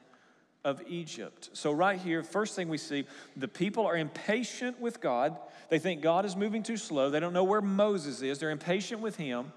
of 0.65 0.83
Egypt. 0.87 1.51
So, 1.53 1.73
right 1.73 1.99
here, 1.99 2.23
first 2.23 2.55
thing 2.55 2.69
we 2.69 2.79
see 2.79 3.07
the 3.37 3.49
people 3.49 3.87
are 3.87 3.97
impatient 3.97 4.81
with 4.81 5.01
God. 5.01 5.39
They 5.69 5.79
think 5.79 6.03
God 6.03 6.25
is 6.25 6.37
moving 6.37 6.63
too 6.63 6.77
slow. 6.77 7.11
They 7.11 7.21
don't 7.21 7.33
know 7.33 7.45
where 7.45 7.63
Moses 7.63 8.23
is. 8.23 8.39
They're 8.39 8.51
impatient 8.51 9.01
with 9.01 9.17
him. 9.17 9.53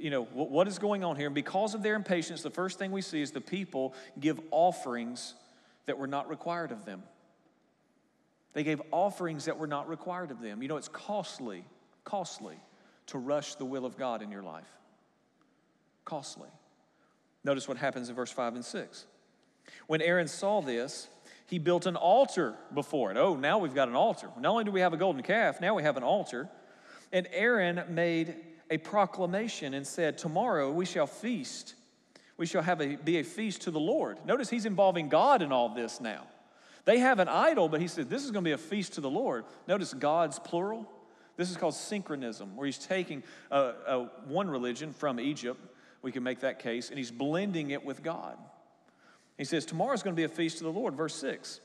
You 0.00 0.10
know, 0.10 0.24
what 0.24 0.66
is 0.66 0.78
going 0.78 1.04
on 1.04 1.16
here? 1.16 1.26
And 1.26 1.34
because 1.34 1.74
of 1.74 1.82
their 1.82 1.94
impatience, 1.94 2.42
the 2.42 2.50
first 2.50 2.78
thing 2.78 2.90
we 2.90 3.02
see 3.02 3.20
is 3.20 3.30
the 3.30 3.40
people 3.40 3.94
give 4.18 4.40
offerings 4.50 5.34
that 5.86 5.98
were 5.98 6.08
not 6.08 6.28
required 6.28 6.72
of 6.72 6.84
them. 6.84 7.02
They 8.52 8.64
gave 8.64 8.80
offerings 8.90 9.44
that 9.44 9.58
were 9.58 9.66
not 9.66 9.88
required 9.88 10.30
of 10.30 10.40
them. 10.40 10.62
You 10.62 10.68
know, 10.68 10.76
it's 10.76 10.88
costly, 10.88 11.64
costly 12.04 12.56
to 13.06 13.18
rush 13.18 13.54
the 13.54 13.64
will 13.64 13.86
of 13.86 13.96
God 13.96 14.22
in 14.22 14.30
your 14.30 14.42
life. 14.42 14.68
Costly. 16.04 16.48
Notice 17.44 17.68
what 17.68 17.76
happens 17.76 18.08
in 18.08 18.14
verse 18.14 18.30
5 18.30 18.54
and 18.54 18.64
6. 18.64 19.06
When 19.86 20.02
Aaron 20.02 20.28
saw 20.28 20.60
this, 20.60 21.08
he 21.46 21.58
built 21.58 21.86
an 21.86 21.96
altar 21.96 22.54
before 22.74 23.10
it. 23.10 23.16
Oh, 23.16 23.36
now 23.36 23.58
we've 23.58 23.74
got 23.74 23.88
an 23.88 23.94
altar. 23.94 24.28
Not 24.38 24.50
only 24.50 24.64
do 24.64 24.72
we 24.72 24.80
have 24.80 24.92
a 24.92 24.96
golden 24.96 25.22
calf, 25.22 25.60
now 25.60 25.74
we 25.74 25.82
have 25.84 25.96
an 25.96 26.02
altar. 26.02 26.48
And 27.12 27.28
Aaron 27.32 27.82
made 27.88 28.34
a 28.70 28.78
proclamation 28.78 29.74
and 29.74 29.86
said, 29.86 30.18
Tomorrow 30.18 30.72
we 30.72 30.84
shall 30.84 31.06
feast. 31.06 31.74
We 32.36 32.46
shall 32.46 32.62
have 32.62 32.80
a, 32.80 32.96
be 32.96 33.18
a 33.18 33.24
feast 33.24 33.62
to 33.62 33.70
the 33.70 33.80
Lord. 33.80 34.18
Notice 34.26 34.50
he's 34.50 34.66
involving 34.66 35.08
God 35.08 35.40
in 35.40 35.52
all 35.52 35.68
this 35.68 36.00
now. 36.00 36.24
They 36.84 36.98
have 36.98 37.18
an 37.18 37.28
idol, 37.28 37.68
but 37.68 37.80
he 37.80 37.88
said, 37.88 38.10
This 38.10 38.24
is 38.24 38.30
going 38.30 38.44
to 38.44 38.48
be 38.48 38.52
a 38.52 38.58
feast 38.58 38.94
to 38.94 39.00
the 39.00 39.10
Lord. 39.10 39.44
Notice 39.68 39.94
God's 39.94 40.38
plural. 40.38 40.90
This 41.36 41.50
is 41.50 41.56
called 41.56 41.74
synchronism, 41.74 42.56
where 42.56 42.66
he's 42.66 42.78
taking 42.78 43.22
a, 43.50 43.72
a, 43.86 44.10
one 44.26 44.48
religion 44.48 44.92
from 44.92 45.20
Egypt, 45.20 45.60
we 46.02 46.12
can 46.12 46.22
make 46.22 46.40
that 46.40 46.58
case, 46.58 46.88
and 46.88 46.98
he's 46.98 47.10
blending 47.10 47.70
it 47.70 47.84
with 47.84 48.02
God. 48.02 48.38
He 49.36 49.44
says, 49.44 49.66
Tomorrow 49.66 49.92
is 49.92 50.02
going 50.02 50.16
to 50.16 50.20
be 50.20 50.24
a 50.24 50.28
feast 50.28 50.58
to 50.58 50.64
the 50.64 50.72
Lord. 50.72 50.94
Verse 50.94 51.14
6. 51.16 51.60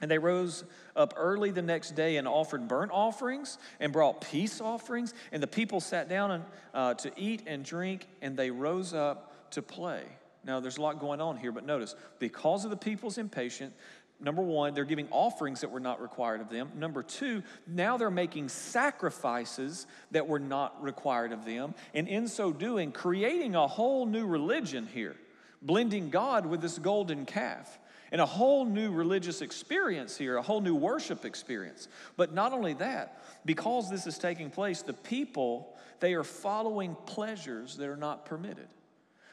And 0.00 0.10
they 0.10 0.18
rose 0.18 0.64
up 0.94 1.14
early 1.16 1.50
the 1.50 1.62
next 1.62 1.92
day 1.92 2.18
and 2.18 2.28
offered 2.28 2.68
burnt 2.68 2.92
offerings 2.92 3.58
and 3.80 3.92
brought 3.92 4.20
peace 4.20 4.60
offerings. 4.60 5.12
And 5.32 5.42
the 5.42 5.48
people 5.48 5.80
sat 5.80 6.08
down 6.08 6.30
and, 6.30 6.44
uh, 6.72 6.94
to 6.94 7.10
eat 7.16 7.42
and 7.46 7.64
drink, 7.64 8.06
and 8.22 8.36
they 8.36 8.50
rose 8.50 8.94
up 8.94 9.50
to 9.52 9.62
play. 9.62 10.04
Now, 10.44 10.60
there's 10.60 10.78
a 10.78 10.82
lot 10.82 11.00
going 11.00 11.20
on 11.20 11.36
here, 11.36 11.50
but 11.50 11.66
notice 11.66 11.96
because 12.18 12.64
of 12.64 12.70
the 12.70 12.76
people's 12.76 13.18
impatience, 13.18 13.74
number 14.20 14.42
one, 14.42 14.74
they're 14.74 14.84
giving 14.84 15.08
offerings 15.10 15.60
that 15.60 15.70
were 15.70 15.80
not 15.80 16.00
required 16.00 16.40
of 16.40 16.50
them. 16.50 16.70
Number 16.76 17.02
two, 17.02 17.42
now 17.66 17.96
they're 17.96 18.10
making 18.10 18.48
sacrifices 18.48 19.86
that 20.10 20.26
were 20.26 20.38
not 20.38 20.82
required 20.82 21.32
of 21.32 21.44
them. 21.44 21.74
And 21.94 22.08
in 22.08 22.28
so 22.28 22.52
doing, 22.52 22.92
creating 22.92 23.54
a 23.54 23.66
whole 23.66 24.06
new 24.06 24.26
religion 24.26 24.88
here, 24.92 25.16
blending 25.62 26.10
God 26.10 26.46
with 26.46 26.60
this 26.60 26.78
golden 26.78 27.26
calf. 27.26 27.78
And 28.10 28.22
a 28.22 28.26
whole 28.26 28.64
new 28.64 28.90
religious 28.90 29.42
experience 29.42 30.16
here, 30.16 30.38
a 30.38 30.42
whole 30.42 30.62
new 30.62 30.74
worship 30.74 31.26
experience. 31.26 31.88
But 32.16 32.32
not 32.32 32.54
only 32.54 32.72
that, 32.74 33.22
because 33.44 33.90
this 33.90 34.06
is 34.06 34.16
taking 34.16 34.50
place, 34.50 34.80
the 34.80 34.94
people, 34.94 35.76
they 36.00 36.14
are 36.14 36.24
following 36.24 36.96
pleasures 37.04 37.76
that 37.76 37.86
are 37.86 37.98
not 37.98 38.24
permitted. 38.24 38.68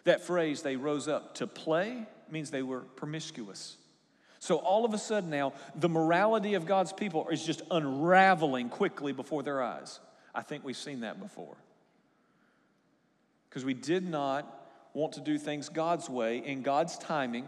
That 0.04 0.24
phrase, 0.24 0.62
they 0.62 0.76
rose 0.76 1.08
up 1.08 1.36
to 1.36 1.48
play, 1.48 2.06
means 2.30 2.52
they 2.52 2.64
were 2.64 2.82
promiscuous. 2.82 3.78
So 4.46 4.58
all 4.58 4.86
of 4.86 4.94
a 4.94 5.00
sudden 5.00 5.32
now, 5.32 5.54
the 5.74 5.90
morality 5.90 6.54
of 6.54 6.68
God's 6.68 6.94
people 6.94 7.30
is 7.30 7.44
just 7.44 7.64
unraveling 7.72 8.70
quickly 8.70 9.12
before 9.12 9.42
their 9.42 9.60
eyes. 9.64 10.00
I 10.36 10.44
think 10.44 10.64
we've 10.64 10.78
seen 10.78 11.00
that 11.00 11.20
before. 11.20 11.58
Because 13.50 13.66
we 13.66 13.74
did 13.74 14.08
not 14.08 14.48
want 14.94 15.14
to 15.14 15.22
do 15.22 15.40
things 15.40 15.70
God's 15.70 16.08
way, 16.12 16.46
in 16.46 16.62
God's 16.62 17.00
timing, 17.00 17.48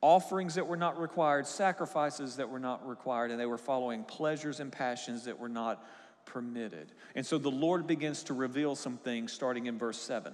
offerings 0.00 0.56
that 0.56 0.66
were 0.66 0.76
not 0.76 1.00
required, 1.00 1.46
sacrifices 1.46 2.34
that 2.34 2.50
were 2.50 2.58
not 2.58 2.88
required, 2.88 3.30
and 3.30 3.38
they 3.38 3.46
were 3.46 3.56
following 3.56 4.02
pleasures 4.02 4.58
and 4.58 4.72
passions 4.72 5.26
that 5.26 5.38
were 5.38 5.48
not 5.48 5.86
permitted. 6.24 6.90
And 7.14 7.24
so 7.24 7.38
the 7.38 7.48
Lord 7.48 7.86
begins 7.86 8.24
to 8.24 8.34
reveal 8.34 8.74
some 8.74 8.96
things 8.96 9.32
starting 9.32 9.66
in 9.66 9.78
verse 9.78 10.00
7. 10.00 10.32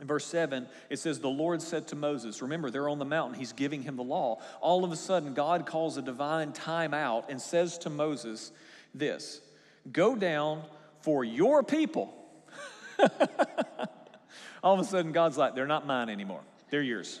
In 0.00 0.06
verse 0.06 0.24
7, 0.26 0.68
it 0.90 0.98
says, 0.98 1.18
The 1.18 1.28
Lord 1.28 1.60
said 1.60 1.88
to 1.88 1.96
Moses, 1.96 2.40
remember, 2.40 2.70
they're 2.70 2.88
on 2.88 2.98
the 2.98 3.04
mountain, 3.04 3.38
he's 3.38 3.52
giving 3.52 3.82
him 3.82 3.96
the 3.96 4.04
law. 4.04 4.40
All 4.60 4.84
of 4.84 4.92
a 4.92 4.96
sudden, 4.96 5.34
God 5.34 5.66
calls 5.66 5.96
a 5.96 6.02
divine 6.02 6.52
time 6.52 6.94
out 6.94 7.26
and 7.28 7.40
says 7.40 7.78
to 7.78 7.90
Moses 7.90 8.52
this 8.94 9.40
Go 9.90 10.14
down 10.14 10.62
for 11.00 11.24
your 11.24 11.62
people. 11.62 12.14
All 14.62 14.74
of 14.74 14.80
a 14.80 14.84
sudden, 14.84 15.12
God's 15.12 15.38
like, 15.38 15.54
They're 15.54 15.66
not 15.66 15.86
mine 15.86 16.08
anymore, 16.08 16.42
they're 16.70 16.82
yours. 16.82 17.20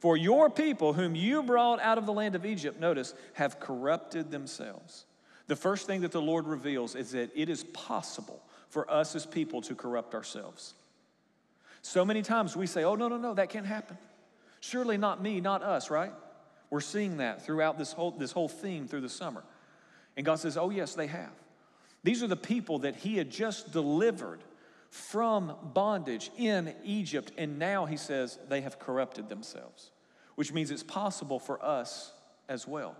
For 0.00 0.18
your 0.18 0.50
people, 0.50 0.92
whom 0.92 1.14
you 1.14 1.42
brought 1.42 1.80
out 1.80 1.96
of 1.96 2.04
the 2.04 2.12
land 2.12 2.34
of 2.34 2.44
Egypt, 2.44 2.78
notice, 2.78 3.14
have 3.32 3.58
corrupted 3.58 4.30
themselves. 4.30 5.06
The 5.46 5.56
first 5.56 5.86
thing 5.86 6.02
that 6.02 6.12
the 6.12 6.20
Lord 6.20 6.46
reveals 6.46 6.94
is 6.94 7.12
that 7.12 7.30
it 7.34 7.48
is 7.48 7.64
possible 7.64 8.42
for 8.68 8.90
us 8.90 9.14
as 9.14 9.24
people 9.24 9.62
to 9.62 9.74
corrupt 9.74 10.14
ourselves. 10.14 10.74
So 11.84 12.02
many 12.02 12.22
times 12.22 12.56
we 12.56 12.66
say, 12.66 12.82
oh, 12.82 12.94
no, 12.94 13.08
no, 13.08 13.18
no, 13.18 13.34
that 13.34 13.50
can't 13.50 13.66
happen. 13.66 13.98
Surely 14.60 14.96
not 14.96 15.22
me, 15.22 15.42
not 15.42 15.62
us, 15.62 15.90
right? 15.90 16.12
We're 16.70 16.80
seeing 16.80 17.18
that 17.18 17.44
throughout 17.44 17.76
this 17.76 17.92
whole, 17.92 18.10
this 18.12 18.32
whole 18.32 18.48
theme 18.48 18.88
through 18.88 19.02
the 19.02 19.10
summer. 19.10 19.44
And 20.16 20.24
God 20.24 20.36
says, 20.36 20.56
oh, 20.56 20.70
yes, 20.70 20.94
they 20.94 21.06
have. 21.08 21.32
These 22.02 22.22
are 22.22 22.26
the 22.26 22.36
people 22.36 22.78
that 22.80 22.96
He 22.96 23.18
had 23.18 23.30
just 23.30 23.70
delivered 23.70 24.40
from 24.88 25.54
bondage 25.74 26.30
in 26.38 26.74
Egypt. 26.84 27.32
And 27.36 27.58
now 27.58 27.84
He 27.84 27.98
says 27.98 28.38
they 28.48 28.62
have 28.62 28.78
corrupted 28.78 29.28
themselves, 29.28 29.90
which 30.36 30.54
means 30.54 30.70
it's 30.70 30.82
possible 30.82 31.38
for 31.38 31.62
us 31.62 32.14
as 32.48 32.66
well. 32.66 32.96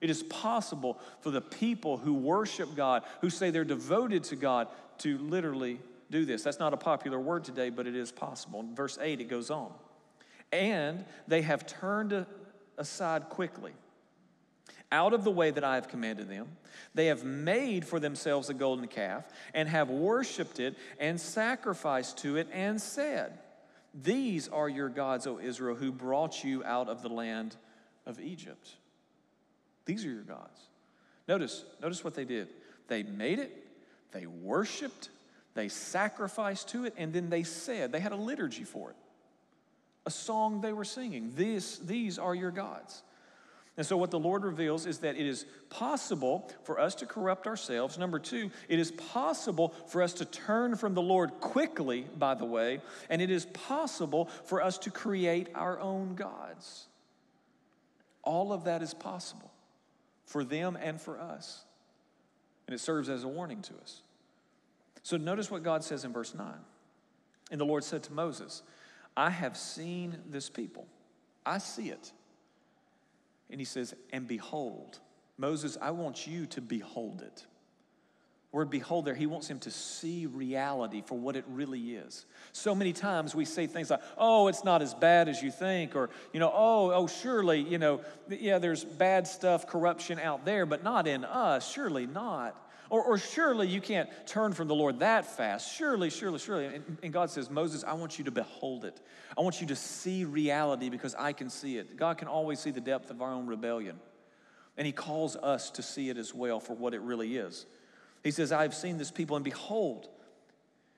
It 0.00 0.08
is 0.08 0.22
possible 0.22 0.98
for 1.20 1.30
the 1.30 1.42
people 1.42 1.98
who 1.98 2.14
worship 2.14 2.74
God, 2.74 3.02
who 3.20 3.28
say 3.28 3.50
they're 3.50 3.64
devoted 3.64 4.24
to 4.24 4.36
God, 4.36 4.68
to 4.98 5.18
literally 5.18 5.78
do 6.14 6.24
this. 6.24 6.42
That's 6.42 6.60
not 6.60 6.72
a 6.72 6.78
popular 6.78 7.18
word 7.18 7.44
today, 7.44 7.70
but 7.70 7.86
it 7.86 7.96
is 7.96 8.12
possible. 8.12 8.60
In 8.60 8.74
verse 8.74 8.98
8, 9.00 9.20
it 9.20 9.24
goes 9.24 9.50
on. 9.50 9.72
And 10.52 11.04
they 11.26 11.42
have 11.42 11.66
turned 11.66 12.24
aside 12.78 13.28
quickly 13.28 13.72
out 14.92 15.12
of 15.12 15.24
the 15.24 15.30
way 15.30 15.50
that 15.50 15.64
I 15.64 15.74
have 15.74 15.88
commanded 15.88 16.28
them. 16.28 16.46
They 16.94 17.06
have 17.06 17.24
made 17.24 17.84
for 17.84 17.98
themselves 17.98 18.48
a 18.48 18.54
golden 18.54 18.86
calf 18.86 19.24
and 19.52 19.68
have 19.68 19.90
worshiped 19.90 20.60
it 20.60 20.76
and 21.00 21.20
sacrificed 21.20 22.18
to 22.18 22.36
it 22.36 22.48
and 22.52 22.80
said, 22.80 23.36
These 23.92 24.46
are 24.48 24.68
your 24.68 24.88
gods, 24.88 25.26
O 25.26 25.40
Israel, 25.40 25.74
who 25.74 25.90
brought 25.90 26.44
you 26.44 26.62
out 26.62 26.88
of 26.88 27.02
the 27.02 27.08
land 27.08 27.56
of 28.06 28.20
Egypt. 28.20 28.70
These 29.84 30.04
are 30.04 30.10
your 30.10 30.22
gods. 30.22 30.60
Notice, 31.26 31.64
notice 31.82 32.04
what 32.04 32.14
they 32.14 32.24
did. 32.24 32.48
They 32.86 33.02
made 33.02 33.40
it, 33.40 33.66
they 34.12 34.26
worshiped, 34.26 35.08
they 35.54 35.68
sacrificed 35.68 36.68
to 36.68 36.84
it, 36.84 36.94
and 36.96 37.12
then 37.12 37.30
they 37.30 37.44
said, 37.44 37.92
they 37.92 38.00
had 38.00 38.12
a 38.12 38.16
liturgy 38.16 38.64
for 38.64 38.90
it, 38.90 38.96
a 40.06 40.10
song 40.10 40.60
they 40.60 40.72
were 40.72 40.84
singing. 40.84 41.32
This, 41.34 41.78
these 41.78 42.18
are 42.18 42.34
your 42.34 42.50
gods. 42.50 43.02
And 43.76 43.84
so, 43.84 43.96
what 43.96 44.12
the 44.12 44.20
Lord 44.20 44.44
reveals 44.44 44.86
is 44.86 44.98
that 44.98 45.16
it 45.16 45.26
is 45.26 45.46
possible 45.68 46.48
for 46.62 46.78
us 46.78 46.94
to 46.96 47.06
corrupt 47.06 47.48
ourselves. 47.48 47.98
Number 47.98 48.20
two, 48.20 48.52
it 48.68 48.78
is 48.78 48.92
possible 48.92 49.74
for 49.88 50.00
us 50.00 50.12
to 50.14 50.24
turn 50.24 50.76
from 50.76 50.94
the 50.94 51.02
Lord 51.02 51.40
quickly, 51.40 52.06
by 52.16 52.34
the 52.34 52.44
way, 52.44 52.80
and 53.10 53.20
it 53.20 53.30
is 53.30 53.46
possible 53.46 54.26
for 54.44 54.62
us 54.62 54.78
to 54.78 54.90
create 54.90 55.48
our 55.56 55.80
own 55.80 56.14
gods. 56.14 56.86
All 58.22 58.52
of 58.52 58.64
that 58.64 58.80
is 58.80 58.94
possible 58.94 59.50
for 60.24 60.44
them 60.44 60.78
and 60.80 61.00
for 61.00 61.18
us. 61.18 61.64
And 62.68 62.74
it 62.74 62.78
serves 62.78 63.08
as 63.08 63.24
a 63.24 63.28
warning 63.28 63.60
to 63.62 63.74
us. 63.82 64.02
So 65.04 65.16
notice 65.16 65.50
what 65.50 65.62
God 65.62 65.84
says 65.84 66.04
in 66.04 66.12
verse 66.12 66.34
9. 66.34 66.52
And 67.52 67.60
the 67.60 67.64
Lord 67.64 67.84
said 67.84 68.02
to 68.04 68.12
Moses, 68.12 68.62
I 69.16 69.30
have 69.30 69.56
seen 69.56 70.18
this 70.28 70.50
people. 70.50 70.88
I 71.46 71.58
see 71.58 71.90
it. 71.90 72.10
And 73.50 73.60
he 73.60 73.64
says, 73.64 73.94
And 74.12 74.26
behold, 74.26 74.98
Moses, 75.38 75.78
I 75.80 75.92
want 75.92 76.26
you 76.26 76.46
to 76.46 76.60
behold 76.60 77.22
it 77.22 77.46
word 78.54 78.70
behold 78.70 79.04
there, 79.04 79.16
he 79.16 79.26
wants 79.26 79.50
him 79.50 79.58
to 79.58 79.70
see 79.70 80.26
reality 80.26 81.02
for 81.04 81.18
what 81.18 81.34
it 81.34 81.44
really 81.48 81.96
is. 81.96 82.24
So 82.52 82.72
many 82.72 82.92
times 82.92 83.34
we 83.34 83.44
say 83.44 83.66
things 83.66 83.90
like, 83.90 84.00
oh, 84.16 84.46
it's 84.46 84.62
not 84.62 84.80
as 84.80 84.94
bad 84.94 85.28
as 85.28 85.42
you 85.42 85.50
think, 85.50 85.96
or, 85.96 86.08
you 86.32 86.38
know, 86.38 86.52
oh, 86.54 86.92
oh, 86.92 87.08
surely, 87.08 87.60
you 87.60 87.78
know, 87.78 88.00
yeah, 88.28 88.58
there's 88.58 88.84
bad 88.84 89.26
stuff, 89.26 89.66
corruption 89.66 90.20
out 90.20 90.44
there, 90.44 90.66
but 90.66 90.84
not 90.84 91.08
in 91.08 91.24
us, 91.24 91.68
surely 91.68 92.06
not. 92.06 92.56
Or, 92.90 93.02
or 93.02 93.18
surely 93.18 93.66
you 93.66 93.80
can't 93.80 94.08
turn 94.26 94.52
from 94.52 94.68
the 94.68 94.74
Lord 94.74 95.00
that 95.00 95.24
fast. 95.24 95.74
Surely, 95.74 96.10
surely, 96.10 96.38
surely. 96.38 96.66
And, 96.66 96.98
and 97.02 97.12
God 97.12 97.30
says, 97.30 97.50
Moses, 97.50 97.82
I 97.84 97.94
want 97.94 98.18
you 98.18 98.24
to 98.24 98.30
behold 98.30 98.84
it. 98.84 99.00
I 99.36 99.40
want 99.40 99.60
you 99.60 99.66
to 99.68 99.76
see 99.76 100.24
reality 100.24 100.90
because 100.90 101.14
I 101.14 101.32
can 101.32 101.50
see 101.50 101.78
it. 101.78 101.96
God 101.96 102.18
can 102.18 102.28
always 102.28 102.60
see 102.60 102.70
the 102.70 102.80
depth 102.80 103.10
of 103.10 103.22
our 103.22 103.32
own 103.32 103.46
rebellion. 103.46 103.98
And 104.76 104.86
He 104.86 104.92
calls 104.92 105.36
us 105.36 105.70
to 105.72 105.82
see 105.82 106.10
it 106.10 106.18
as 106.18 106.34
well 106.34 106.60
for 106.60 106.74
what 106.74 106.94
it 106.94 107.00
really 107.00 107.36
is. 107.36 107.66
He 108.22 108.30
says, 108.30 108.52
I 108.52 108.62
have 108.62 108.74
seen 108.74 108.96
this 108.96 109.10
people, 109.10 109.36
and 109.36 109.44
behold, 109.44 110.08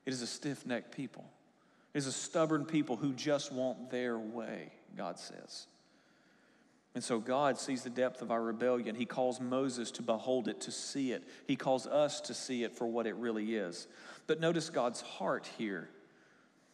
it 0.04 0.12
is 0.12 0.22
a 0.22 0.26
stiff 0.26 0.64
necked 0.64 0.94
people. 0.94 1.24
It 1.92 1.98
is 1.98 2.06
a 2.06 2.12
stubborn 2.12 2.64
people 2.64 2.96
who 2.96 3.12
just 3.12 3.52
want 3.52 3.90
their 3.90 4.18
way, 4.18 4.70
God 4.96 5.18
says. 5.18 5.66
And 6.96 7.04
so 7.04 7.18
God 7.18 7.58
sees 7.58 7.82
the 7.82 7.90
depth 7.90 8.22
of 8.22 8.30
our 8.30 8.42
rebellion. 8.42 8.94
He 8.94 9.04
calls 9.04 9.38
Moses 9.38 9.90
to 9.92 10.02
behold 10.02 10.48
it, 10.48 10.62
to 10.62 10.70
see 10.70 11.12
it. 11.12 11.24
He 11.46 11.54
calls 11.54 11.86
us 11.86 12.22
to 12.22 12.32
see 12.32 12.64
it 12.64 12.72
for 12.74 12.86
what 12.86 13.06
it 13.06 13.16
really 13.16 13.54
is. 13.54 13.86
But 14.26 14.40
notice 14.40 14.70
God's 14.70 15.02
heart 15.02 15.46
here. 15.58 15.90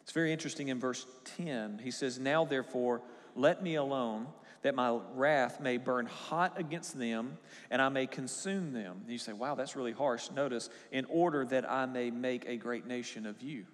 It's 0.02 0.12
very 0.12 0.32
interesting 0.32 0.68
in 0.68 0.78
verse 0.78 1.08
10. 1.38 1.80
He 1.82 1.90
says, 1.90 2.20
Now 2.20 2.44
therefore, 2.44 3.02
let 3.34 3.64
me 3.64 3.74
alone 3.74 4.28
that 4.62 4.76
my 4.76 4.96
wrath 5.16 5.60
may 5.60 5.76
burn 5.76 6.06
hot 6.06 6.56
against 6.56 6.96
them 6.96 7.36
and 7.68 7.82
I 7.82 7.88
may 7.88 8.06
consume 8.06 8.72
them. 8.72 8.98
And 9.02 9.10
you 9.10 9.18
say, 9.18 9.32
wow, 9.32 9.56
that's 9.56 9.74
really 9.74 9.90
harsh. 9.90 10.30
Notice, 10.30 10.70
in 10.92 11.04
order 11.06 11.44
that 11.46 11.68
I 11.68 11.86
may 11.86 12.12
make 12.12 12.44
a 12.46 12.56
great 12.56 12.86
nation 12.86 13.26
of 13.26 13.42
you. 13.42 13.66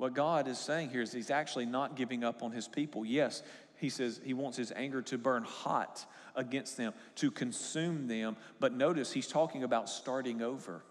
What 0.00 0.14
God 0.14 0.48
is 0.48 0.58
saying 0.58 0.88
here 0.88 1.02
is 1.02 1.12
He's 1.12 1.30
actually 1.30 1.66
not 1.66 1.94
giving 1.94 2.24
up 2.24 2.42
on 2.42 2.52
His 2.52 2.66
people. 2.66 3.04
Yes, 3.04 3.42
He 3.80 3.88
says 3.88 4.20
He 4.22 4.34
wants 4.34 4.56
His 4.56 4.72
anger 4.76 5.02
to 5.02 5.18
burn 5.18 5.42
hot 5.42 6.04
against 6.36 6.76
them, 6.76 6.92
to 7.16 7.30
consume 7.30 8.06
them. 8.06 8.36
But 8.60 8.74
notice, 8.74 9.12
He's 9.12 9.26
talking 9.26 9.64
about 9.64 9.88
starting 9.88 10.42
over. 10.42 10.82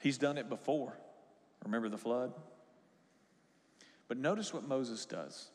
He's 0.00 0.18
done 0.18 0.38
it 0.38 0.48
before. 0.48 0.98
Remember 1.64 1.88
the 1.88 1.98
flood? 1.98 2.32
But 4.08 4.18
notice 4.18 4.52
what 4.52 4.66
Moses 4.68 5.06
does. 5.06 5.48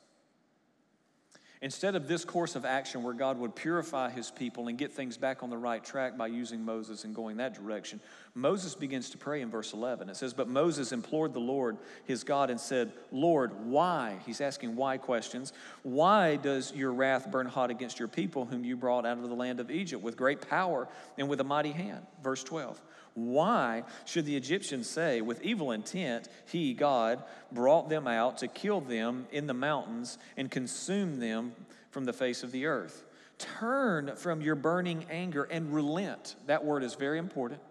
Instead 1.62 1.96
of 1.96 2.08
this 2.08 2.24
course 2.24 2.56
of 2.56 2.64
action 2.64 3.04
where 3.04 3.14
God 3.14 3.38
would 3.38 3.54
purify 3.54 4.10
his 4.10 4.32
people 4.32 4.70
and 4.70 4.78
get 4.78 4.94
things 4.94 5.18
back 5.18 5.44
on 5.44 5.50
the 5.50 5.58
right 5.58 5.84
track 5.84 6.18
by 6.18 6.28
using 6.28 6.64
Moses 6.64 7.04
and 7.04 7.14
going 7.14 7.38
that 7.38 7.54
direction, 7.54 8.00
Moses 8.40 8.76
begins 8.76 9.10
to 9.10 9.18
pray 9.18 9.42
in 9.42 9.50
verse 9.50 9.74
11. 9.74 10.10
It 10.10 10.16
says, 10.16 10.34
But 10.34 10.48
Moses 10.48 10.92
implored 10.92 11.34
the 11.34 11.40
Lord 11.40 11.78
his 12.06 12.24
God 12.24 12.50
and 12.50 12.60
said, 12.60 12.92
Lord, 13.12 13.52
why? 13.66 14.18
He's 14.26 14.42
asking 14.42 14.76
why 14.76 14.98
questions. 14.98 15.54
Why 15.84 16.38
does 16.38 16.74
your 16.74 16.94
wrath 16.94 17.30
burn 17.30 17.48
hot 17.48 17.70
against 17.70 18.00
your 18.00 18.08
people 18.08 18.46
whom 18.46 18.64
you 18.64 18.78
brought 18.78 19.06
out 19.06 19.18
of 19.18 19.28
the 19.28 19.36
land 19.36 19.60
of 19.60 19.70
Egypt 19.70 20.02
with 20.02 20.16
great 20.16 20.48
power 20.48 20.88
and 21.18 21.28
with 21.28 21.42
a 21.42 21.44
mighty 21.44 21.72
hand? 21.72 22.06
Verse 22.24 22.44
12. 22.44 22.82
Why 23.16 23.84
should 24.06 24.26
the 24.26 24.38
Egyptians 24.38 24.90
say, 24.90 25.22
with 25.22 25.42
evil 25.42 25.72
intent, 25.72 26.30
He, 26.46 26.74
God, 26.74 27.24
brought 27.52 27.90
them 27.90 28.08
out 28.08 28.38
to 28.40 28.48
kill 28.48 28.80
them 28.80 29.28
in 29.32 29.48
the 29.48 29.54
mountains 29.54 30.18
and 30.38 30.50
consume 30.50 31.20
them 31.20 31.54
from 31.92 32.06
the 32.06 32.14
face 32.14 32.44
of 32.44 32.52
the 32.52 32.68
earth? 32.68 33.04
Turn 33.38 34.16
from 34.16 34.42
your 34.42 34.56
burning 34.56 35.06
anger 35.10 35.44
and 35.44 35.74
relent. 35.74 36.36
That 36.46 36.64
word 36.64 36.84
is 36.84 36.96
very 36.96 37.18
important. 37.18 37.62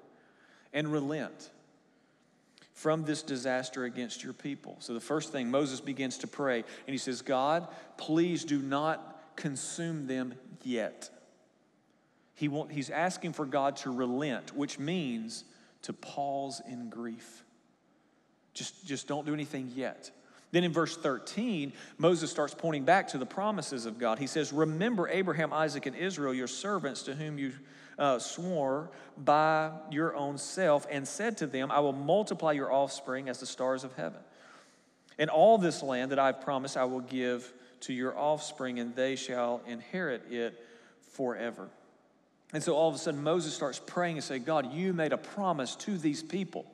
And 0.73 0.93
relent 0.93 1.51
from 2.75 3.05
this 3.05 3.23
disaster 3.23 3.85
against 3.85 4.23
your 4.23 4.33
people. 4.33 4.77
So, 4.79 4.95
the 4.95 5.01
first 5.01 5.33
thing, 5.33 5.51
Moses 5.51 5.81
begins 5.81 6.19
to 6.19 6.29
pray, 6.29 6.59
and 6.59 6.95
he 6.95 6.99
says, 6.99 7.23
God, 7.23 7.67
please 7.97 8.45
do 8.45 8.61
not 8.61 9.35
consume 9.35 10.07
them 10.07 10.35
yet. 10.63 11.11
He 12.35 12.47
want, 12.47 12.71
he's 12.71 12.89
asking 12.89 13.33
for 13.33 13.47
God 13.47 13.77
to 13.79 13.91
relent, 13.91 14.55
which 14.55 14.79
means 14.79 15.43
to 15.83 15.93
pause 15.93 16.63
in 16.69 16.89
grief. 16.89 17.45
Just, 18.55 18.87
just 18.87 19.09
don't 19.09 19.27
do 19.27 19.35
anything 19.35 19.73
yet. 19.75 20.13
Then 20.51 20.65
in 20.65 20.73
verse 20.73 20.97
13, 20.97 21.73
Moses 21.99 22.31
starts 22.31 22.55
pointing 22.55 22.85
back 22.85 23.09
to 23.09 23.19
the 23.19 23.27
promises 23.27 23.87
of 23.87 23.99
God. 23.99 24.19
He 24.19 24.27
says, 24.27 24.53
Remember 24.53 25.09
Abraham, 25.09 25.53
Isaac, 25.53 25.87
and 25.87 25.97
Israel, 25.97 26.33
your 26.33 26.47
servants, 26.47 27.03
to 27.03 27.15
whom 27.15 27.39
you 27.39 27.53
uh, 27.99 28.19
swore 28.19 28.91
by 29.17 29.71
your 29.91 30.15
own 30.15 30.39
self, 30.39 30.87
and 30.91 31.07
said 31.07 31.39
to 31.39 31.47
them, 31.47 31.71
I 31.71 31.81
will 31.81 31.93
multiply 31.93 32.53
your 32.53 32.73
offspring 32.73 33.29
as 33.29 33.41
the 33.41 33.47
stars 33.47 33.85
of 33.85 33.95
heaven. 33.95 34.21
And 35.19 35.29
all 35.31 35.59
this 35.59 35.83
land 35.83 36.13
that 36.13 36.19
I've 36.19 36.41
promised 36.41 36.77
I 36.77 36.85
will 36.85 37.01
give 37.01 37.53
to 37.81 37.93
your 37.93 38.17
offspring, 38.17 38.79
and 38.79 38.95
they 38.95 39.17
shall 39.17 39.61
inherit 39.67 40.31
it 40.31 40.65
forever. 41.13 41.69
And 42.53 42.63
so 42.63 42.77
all 42.77 42.89
of 42.89 42.95
a 42.95 42.99
sudden, 42.99 43.23
Moses 43.23 43.53
starts 43.53 43.81
praying 43.85 44.17
and 44.17 44.25
saying, 44.25 44.45
God, 44.45 44.73
you 44.73 44.93
made 44.93 45.13
a 45.13 45.19
promise 45.19 45.75
to 45.77 45.99
these 45.99 46.23
people. 46.23 46.65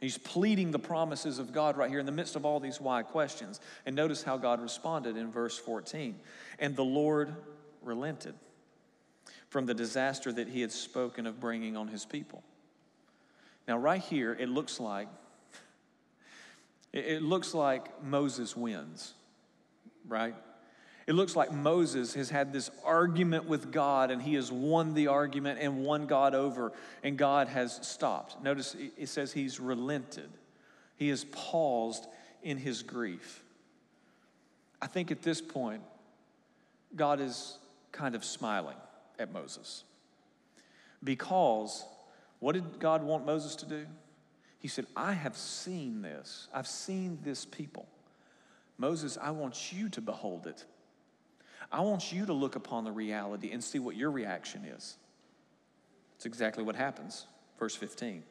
He's 0.00 0.18
pleading 0.18 0.72
the 0.72 0.78
promises 0.78 1.38
of 1.38 1.52
God 1.52 1.76
right 1.76 1.88
here 1.88 2.00
in 2.00 2.06
the 2.06 2.12
midst 2.12 2.36
of 2.36 2.44
all 2.44 2.60
these 2.60 2.80
why 2.80 3.02
questions. 3.02 3.60
And 3.86 3.94
notice 3.94 4.22
how 4.22 4.36
God 4.36 4.60
responded 4.60 5.16
in 5.16 5.30
verse 5.30 5.56
14. 5.58 6.16
And 6.58 6.74
the 6.74 6.84
Lord 6.84 7.34
relented 7.82 8.34
from 9.56 9.64
the 9.64 9.72
disaster 9.72 10.30
that 10.30 10.48
he 10.48 10.60
had 10.60 10.70
spoken 10.70 11.26
of 11.26 11.40
bringing 11.40 11.78
on 11.78 11.88
his 11.88 12.04
people. 12.04 12.42
Now, 13.66 13.78
right 13.78 14.02
here, 14.02 14.36
it 14.38 14.50
looks 14.50 14.78
like 14.78 15.08
it 16.92 17.22
looks 17.22 17.54
like 17.54 18.04
Moses 18.04 18.54
wins, 18.54 19.14
right? 20.06 20.34
It 21.06 21.14
looks 21.14 21.34
like 21.34 21.54
Moses 21.54 22.12
has 22.12 22.28
had 22.28 22.52
this 22.52 22.70
argument 22.84 23.46
with 23.46 23.72
God 23.72 24.10
and 24.10 24.20
he 24.20 24.34
has 24.34 24.52
won 24.52 24.92
the 24.92 25.06
argument 25.06 25.58
and 25.58 25.82
won 25.82 26.06
God 26.06 26.34
over, 26.34 26.74
and 27.02 27.16
God 27.16 27.48
has 27.48 27.78
stopped. 27.80 28.42
Notice 28.42 28.76
it 28.98 29.08
says 29.08 29.32
he's 29.32 29.58
relented, 29.58 30.28
he 30.96 31.08
has 31.08 31.24
paused 31.24 32.06
in 32.42 32.58
his 32.58 32.82
grief. 32.82 33.42
I 34.82 34.86
think 34.86 35.10
at 35.10 35.22
this 35.22 35.40
point, 35.40 35.80
God 36.94 37.22
is 37.22 37.56
kind 37.90 38.14
of 38.14 38.22
smiling 38.22 38.76
at 39.18 39.32
Moses 39.32 39.84
because 41.02 41.84
what 42.40 42.52
did 42.52 42.78
God 42.78 43.02
want 43.02 43.24
Moses 43.24 43.56
to 43.56 43.66
do? 43.66 43.86
He 44.58 44.68
said, 44.68 44.86
I 44.96 45.12
have 45.12 45.36
seen 45.36 46.02
this. 46.02 46.48
I've 46.52 46.66
seen 46.66 47.18
this 47.22 47.44
people. 47.44 47.88
Moses, 48.78 49.16
I 49.20 49.30
want 49.30 49.72
you 49.72 49.88
to 49.90 50.00
behold 50.00 50.46
it. 50.46 50.64
I 51.72 51.80
want 51.80 52.12
you 52.12 52.26
to 52.26 52.32
look 52.32 52.56
upon 52.56 52.84
the 52.84 52.92
reality 52.92 53.52
and 53.52 53.62
see 53.62 53.78
what 53.78 53.96
your 53.96 54.10
reaction 54.10 54.64
is. 54.64 54.96
It's 56.16 56.26
exactly 56.26 56.62
what 56.62 56.76
happens. 56.76 57.26
Verse 57.58 57.74
15. 57.74 58.22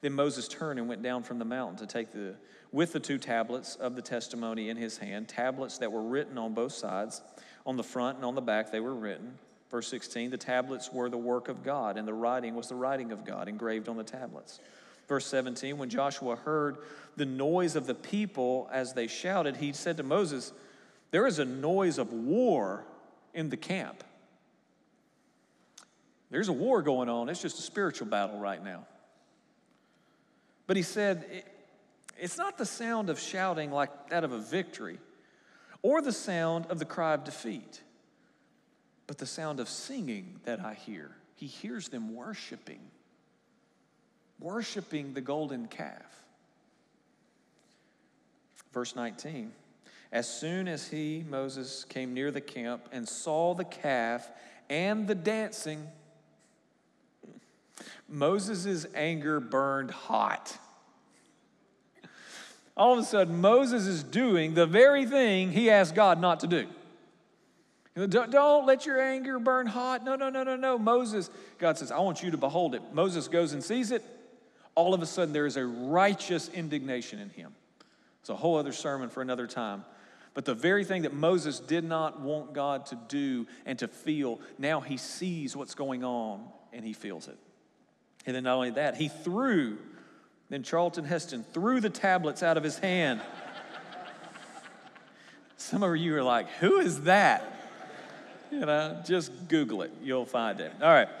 Then 0.00 0.12
Moses 0.12 0.48
turned 0.48 0.78
and 0.78 0.88
went 0.88 1.02
down 1.02 1.22
from 1.22 1.38
the 1.38 1.44
mountain 1.44 1.76
to 1.78 1.86
take 1.86 2.12
the 2.12 2.34
with 2.72 2.92
the 2.92 3.00
two 3.00 3.18
tablets 3.18 3.74
of 3.76 3.96
the 3.96 4.02
testimony 4.02 4.68
in 4.68 4.76
his 4.76 4.96
hand, 4.96 5.28
tablets 5.28 5.78
that 5.78 5.90
were 5.90 6.02
written 6.02 6.38
on 6.38 6.54
both 6.54 6.72
sides. 6.72 7.20
On 7.66 7.76
the 7.76 7.82
front 7.82 8.16
and 8.16 8.24
on 8.24 8.34
the 8.34 8.40
back 8.40 8.70
they 8.70 8.80
were 8.80 8.94
written. 8.94 9.38
Verse 9.70 9.86
16, 9.88 10.30
the 10.30 10.36
tablets 10.36 10.92
were 10.92 11.08
the 11.08 11.16
work 11.16 11.48
of 11.48 11.62
God, 11.62 11.96
and 11.96 12.06
the 12.06 12.14
writing 12.14 12.54
was 12.54 12.68
the 12.68 12.74
writing 12.74 13.12
of 13.12 13.24
God 13.24 13.48
engraved 13.48 13.88
on 13.88 13.96
the 13.96 14.04
tablets. 14.04 14.58
Verse 15.08 15.26
17, 15.26 15.78
when 15.78 15.88
Joshua 15.88 16.36
heard 16.36 16.78
the 17.16 17.26
noise 17.26 17.76
of 17.76 17.86
the 17.86 17.94
people 17.94 18.68
as 18.72 18.92
they 18.92 19.06
shouted, 19.06 19.56
he 19.56 19.72
said 19.72 19.96
to 19.96 20.02
Moses, 20.02 20.52
there 21.10 21.26
is 21.26 21.38
a 21.38 21.44
noise 21.44 21.98
of 21.98 22.12
war 22.12 22.84
in 23.34 23.48
the 23.48 23.56
camp. 23.56 24.04
There's 26.30 26.48
a 26.48 26.52
war 26.52 26.82
going 26.82 27.08
on. 27.08 27.28
It's 27.28 27.42
just 27.42 27.58
a 27.58 27.62
spiritual 27.62 28.06
battle 28.06 28.38
right 28.38 28.62
now. 28.62 28.86
But 30.66 30.76
he 30.76 30.84
said, 30.84 31.44
it's 32.18 32.38
not 32.38 32.56
the 32.56 32.66
sound 32.66 33.10
of 33.10 33.18
shouting 33.18 33.72
like 33.72 34.10
that 34.10 34.22
of 34.22 34.30
a 34.30 34.38
victory 34.38 34.98
or 35.82 36.00
the 36.00 36.12
sound 36.12 36.66
of 36.66 36.78
the 36.78 36.84
cry 36.84 37.14
of 37.14 37.24
defeat, 37.24 37.82
but 39.10 39.18
the 39.18 39.26
sound 39.26 39.58
of 39.58 39.68
singing 39.68 40.38
that 40.44 40.60
I 40.64 40.72
hear. 40.72 41.10
He 41.34 41.48
hears 41.48 41.88
them 41.88 42.14
worshiping, 42.14 42.78
worshiping 44.38 45.14
the 45.14 45.20
golden 45.20 45.66
calf. 45.66 46.22
Verse 48.72 48.94
19 48.94 49.50
as 50.12 50.28
soon 50.28 50.68
as 50.68 50.86
he, 50.86 51.24
Moses, 51.28 51.84
came 51.88 52.14
near 52.14 52.30
the 52.30 52.40
camp 52.40 52.88
and 52.92 53.08
saw 53.08 53.52
the 53.52 53.64
calf 53.64 54.30
and 54.68 55.08
the 55.08 55.16
dancing, 55.16 55.88
Moses' 58.08 58.86
anger 58.94 59.40
burned 59.40 59.90
hot. 59.90 60.56
All 62.76 62.92
of 62.92 63.00
a 63.00 63.02
sudden, 63.02 63.40
Moses 63.40 63.88
is 63.88 64.04
doing 64.04 64.54
the 64.54 64.66
very 64.66 65.04
thing 65.04 65.50
he 65.50 65.68
asked 65.68 65.96
God 65.96 66.20
not 66.20 66.38
to 66.40 66.46
do. 66.46 66.68
Don't, 68.06 68.30
don't 68.30 68.66
let 68.66 68.86
your 68.86 69.00
anger 69.00 69.38
burn 69.38 69.66
hot. 69.66 70.04
No, 70.04 70.16
no, 70.16 70.30
no, 70.30 70.42
no, 70.42 70.56
no. 70.56 70.78
Moses, 70.78 71.30
God 71.58 71.76
says, 71.78 71.90
I 71.90 71.98
want 71.98 72.22
you 72.22 72.30
to 72.30 72.36
behold 72.36 72.74
it. 72.74 72.82
Moses 72.92 73.28
goes 73.28 73.52
and 73.52 73.62
sees 73.62 73.90
it. 73.90 74.04
All 74.74 74.94
of 74.94 75.02
a 75.02 75.06
sudden, 75.06 75.32
there 75.32 75.46
is 75.46 75.56
a 75.56 75.66
righteous 75.66 76.48
indignation 76.48 77.18
in 77.18 77.30
him. 77.30 77.52
It's 78.20 78.30
a 78.30 78.36
whole 78.36 78.56
other 78.56 78.72
sermon 78.72 79.08
for 79.08 79.22
another 79.22 79.46
time. 79.46 79.84
But 80.34 80.44
the 80.44 80.54
very 80.54 80.84
thing 80.84 81.02
that 81.02 81.12
Moses 81.12 81.58
did 81.58 81.84
not 81.84 82.20
want 82.20 82.52
God 82.52 82.86
to 82.86 82.98
do 83.08 83.46
and 83.66 83.78
to 83.80 83.88
feel, 83.88 84.40
now 84.58 84.80
he 84.80 84.96
sees 84.96 85.56
what's 85.56 85.74
going 85.74 86.04
on 86.04 86.44
and 86.72 86.84
he 86.84 86.92
feels 86.92 87.26
it. 87.26 87.38
And 88.26 88.36
then 88.36 88.44
not 88.44 88.54
only 88.54 88.70
that, 88.70 88.96
he 88.96 89.08
threw, 89.08 89.78
then 90.48 90.62
Charlton 90.62 91.04
Heston 91.04 91.44
threw 91.52 91.80
the 91.80 91.90
tablets 91.90 92.42
out 92.42 92.56
of 92.56 92.62
his 92.62 92.78
hand. 92.78 93.20
Some 95.56 95.82
of 95.82 95.96
you 95.96 96.16
are 96.16 96.22
like, 96.22 96.48
who 96.60 96.78
is 96.78 97.02
that? 97.02 97.59
You 98.50 98.60
know, 98.60 99.00
just 99.04 99.48
Google 99.48 99.82
it, 99.82 99.92
you'll 100.02 100.26
find 100.26 100.60
it. 100.60 100.72
All 100.82 100.88
right. 100.88 101.08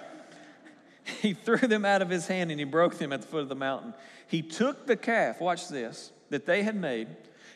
He 1.22 1.32
threw 1.32 1.56
them 1.56 1.84
out 1.84 2.02
of 2.02 2.10
his 2.10 2.28
hand 2.28 2.50
and 2.52 2.60
he 2.60 2.64
broke 2.64 2.98
them 2.98 3.12
at 3.12 3.22
the 3.22 3.26
foot 3.26 3.42
of 3.42 3.48
the 3.48 3.56
mountain. 3.56 3.94
He 4.28 4.42
took 4.42 4.86
the 4.86 4.96
calf, 4.96 5.40
watch 5.40 5.68
this, 5.68 6.12
that 6.28 6.46
they 6.46 6.62
had 6.62 6.76
made 6.76 7.08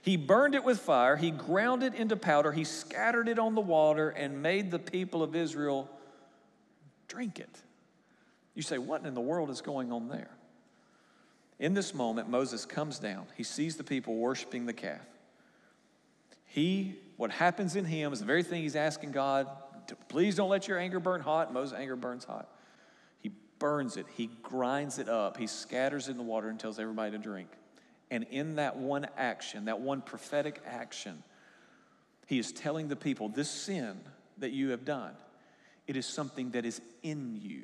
he 0.05 0.19
burned 0.19 0.55
it 0.55 0.63
with 0.65 0.81
fire, 0.81 1.17
he 1.17 1.31
ground 1.31 1.83
it 1.83 1.95
into 1.95 2.15
powder, 2.15 2.53
he 2.53 2.65
scattered 2.65 3.27
it 3.27 3.39
on 3.39 3.55
the 3.55 3.63
water, 3.63 4.11
and 4.11 4.43
made 4.43 4.71
the 4.71 4.79
people 4.79 5.23
of 5.23 5.35
Israel 5.35 5.89
drink 7.09 7.39
it. 7.39 7.49
You 8.55 8.61
say, 8.61 8.77
What 8.77 9.07
in 9.07 9.15
the 9.15 9.23
world 9.23 9.49
is 9.49 9.63
going 9.63 9.93
on 9.93 10.09
there? 10.09 10.29
In 11.59 11.73
this 11.73 11.95
moment, 11.95 12.29
Moses 12.29 12.67
comes 12.67 12.99
down. 12.99 13.25
He 13.35 13.45
sees 13.45 13.77
the 13.79 13.85
people 13.85 14.17
worshiping 14.17 14.67
the 14.67 14.75
calf. 14.75 15.01
He, 16.45 16.97
what 17.17 17.31
happens 17.31 17.75
in 17.75 17.87
him 17.87 18.13
is 18.13 18.21
the 18.21 18.27
very 18.27 18.43
thing 18.43 18.61
he's 18.61 18.77
asking 18.77 19.13
God, 19.13 19.49
please 20.09 20.37
don't 20.37 20.49
let 20.49 20.69
your 20.69 20.79
anger 20.79 21.01
burn 21.01 21.21
hot. 21.21 21.53
Moses' 21.53 21.79
anger 21.79 21.97
burns 21.97 22.25
hot. 22.25 22.49
He 23.21 23.31
burns 23.59 23.97
it, 23.97 24.07
he 24.15 24.31
grinds 24.43 24.99
it 24.99 25.09
up, 25.09 25.37
he 25.37 25.47
scatters 25.47 26.09
it 26.09 26.13
in 26.13 26.17
the 26.17 26.23
water 26.23 26.49
and 26.49 26.59
tells 26.59 26.79
everybody 26.79 27.13
to 27.13 27.19
drink. 27.19 27.49
And 28.11 28.25
in 28.31 28.57
that 28.57 28.77
one 28.77 29.07
action, 29.17 29.65
that 29.65 29.81
one 29.81 30.03
prophetic 30.03 30.61
action, 30.67 31.23
he 32.27 32.39
is 32.39 32.53
telling 32.53 32.89
the 32.89 32.97
people 32.97 33.29
this 33.29 33.51
sin 33.51 33.99
that 34.39 34.53
you 34.53 34.71
have 34.71 34.85
done, 34.85 35.13
it 35.87 35.97
is 35.97 36.07
something 36.07 36.51
that 36.51 36.65
is 36.65 36.81
in 37.03 37.41
you. 37.43 37.63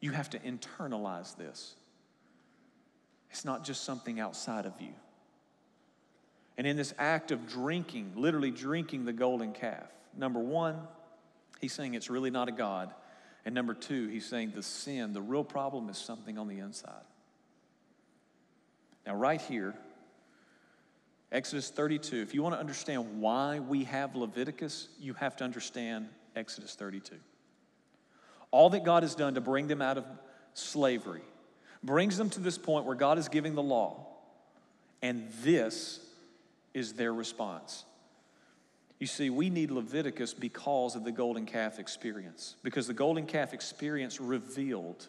You 0.00 0.12
have 0.12 0.30
to 0.30 0.38
internalize 0.38 1.36
this. 1.36 1.74
It's 3.30 3.44
not 3.44 3.64
just 3.64 3.84
something 3.84 4.20
outside 4.20 4.66
of 4.66 4.72
you. 4.80 4.92
And 6.56 6.66
in 6.66 6.76
this 6.76 6.92
act 6.98 7.30
of 7.30 7.48
drinking, 7.48 8.12
literally 8.16 8.50
drinking 8.50 9.04
the 9.04 9.12
golden 9.12 9.52
calf, 9.52 9.86
number 10.16 10.40
one, 10.40 10.76
he's 11.60 11.72
saying 11.72 11.94
it's 11.94 12.10
really 12.10 12.30
not 12.30 12.48
a 12.48 12.52
God. 12.52 12.92
And 13.44 13.54
number 13.54 13.74
two, 13.74 14.08
he's 14.08 14.26
saying 14.26 14.52
the 14.54 14.62
sin, 14.62 15.12
the 15.12 15.22
real 15.22 15.44
problem 15.44 15.88
is 15.88 15.96
something 15.96 16.38
on 16.38 16.48
the 16.48 16.58
inside. 16.58 17.04
Now, 19.06 19.14
right 19.14 19.40
here, 19.40 19.74
Exodus 21.32 21.70
32, 21.70 22.16
if 22.16 22.34
you 22.34 22.42
want 22.42 22.54
to 22.54 22.58
understand 22.58 23.20
why 23.20 23.60
we 23.60 23.84
have 23.84 24.16
Leviticus, 24.16 24.88
you 25.00 25.14
have 25.14 25.36
to 25.36 25.44
understand 25.44 26.08
Exodus 26.36 26.74
32. 26.74 27.16
All 28.50 28.70
that 28.70 28.84
God 28.84 29.02
has 29.02 29.14
done 29.14 29.34
to 29.34 29.40
bring 29.40 29.66
them 29.66 29.82
out 29.82 29.98
of 29.98 30.04
slavery 30.54 31.22
brings 31.82 32.16
them 32.16 32.30
to 32.30 32.40
this 32.40 32.58
point 32.58 32.86
where 32.86 32.96
God 32.96 33.18
is 33.18 33.28
giving 33.28 33.54
the 33.54 33.62
law, 33.62 34.06
and 35.02 35.28
this 35.42 36.00
is 36.74 36.94
their 36.94 37.12
response. 37.12 37.84
You 38.98 39.06
see, 39.06 39.30
we 39.30 39.48
need 39.48 39.70
Leviticus 39.70 40.34
because 40.34 40.96
of 40.96 41.04
the 41.04 41.12
golden 41.12 41.46
calf 41.46 41.78
experience, 41.78 42.56
because 42.62 42.86
the 42.86 42.94
golden 42.94 43.26
calf 43.26 43.54
experience 43.54 44.20
revealed, 44.20 45.06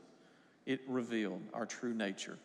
it 0.65 0.81
revealed 0.87 1.41
our 1.53 1.65
true 1.65 1.93
nature. 1.93 2.37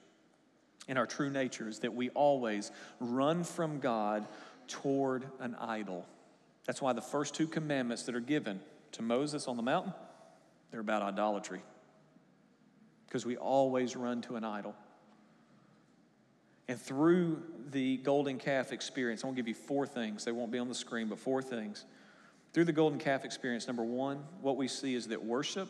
And 0.89 0.99
our 0.99 1.07
true 1.07 1.31
nature 1.31 1.69
is 1.69 1.81
that 1.81 1.95
we 1.95 2.11
always 2.11 2.71
run 2.99 3.45
from 3.45 3.79
God 3.79 4.27
toward 4.69 5.25
an 5.41 5.55
idol. 5.57 6.07
That's 6.67 6.81
why 6.81 6.95
the 6.95 7.03
first 7.03 7.35
two 7.35 7.47
commandments 7.47 8.05
that 8.05 8.15
are 8.15 8.21
given 8.21 8.61
to 8.93 9.03
Moses 9.03 9.47
on 9.49 9.57
the 9.57 9.63
mountain, 9.63 9.93
they're 10.71 10.81
about 10.81 11.03
idolatry. 11.03 11.61
Because 13.07 13.27
we 13.27 13.37
always 13.37 13.97
run 13.97 14.23
to 14.23 14.37
an 14.37 14.45
idol. 14.45 14.75
And 16.69 16.81
through 16.81 17.43
the 17.71 17.99
golden 17.99 18.39
calf 18.39 18.73
experience, 18.73 19.23
I 19.23 19.27
want 19.27 19.37
to 19.37 19.43
give 19.43 19.49
you 19.49 19.55
four 19.55 19.87
things. 19.87 20.25
They 20.25 20.33
won't 20.33 20.51
be 20.51 20.59
on 20.59 20.69
the 20.69 20.75
screen, 20.75 21.09
but 21.09 21.19
four 21.19 21.43
things. 21.43 21.85
Through 22.53 22.65
the 22.65 22.73
golden 22.73 22.99
calf 22.99 23.25
experience, 23.25 23.67
number 23.67 23.85
one, 23.85 24.25
what 24.41 24.57
we 24.57 24.69
see 24.69 24.95
is 24.95 25.09
that 25.09 25.23
worship 25.23 25.69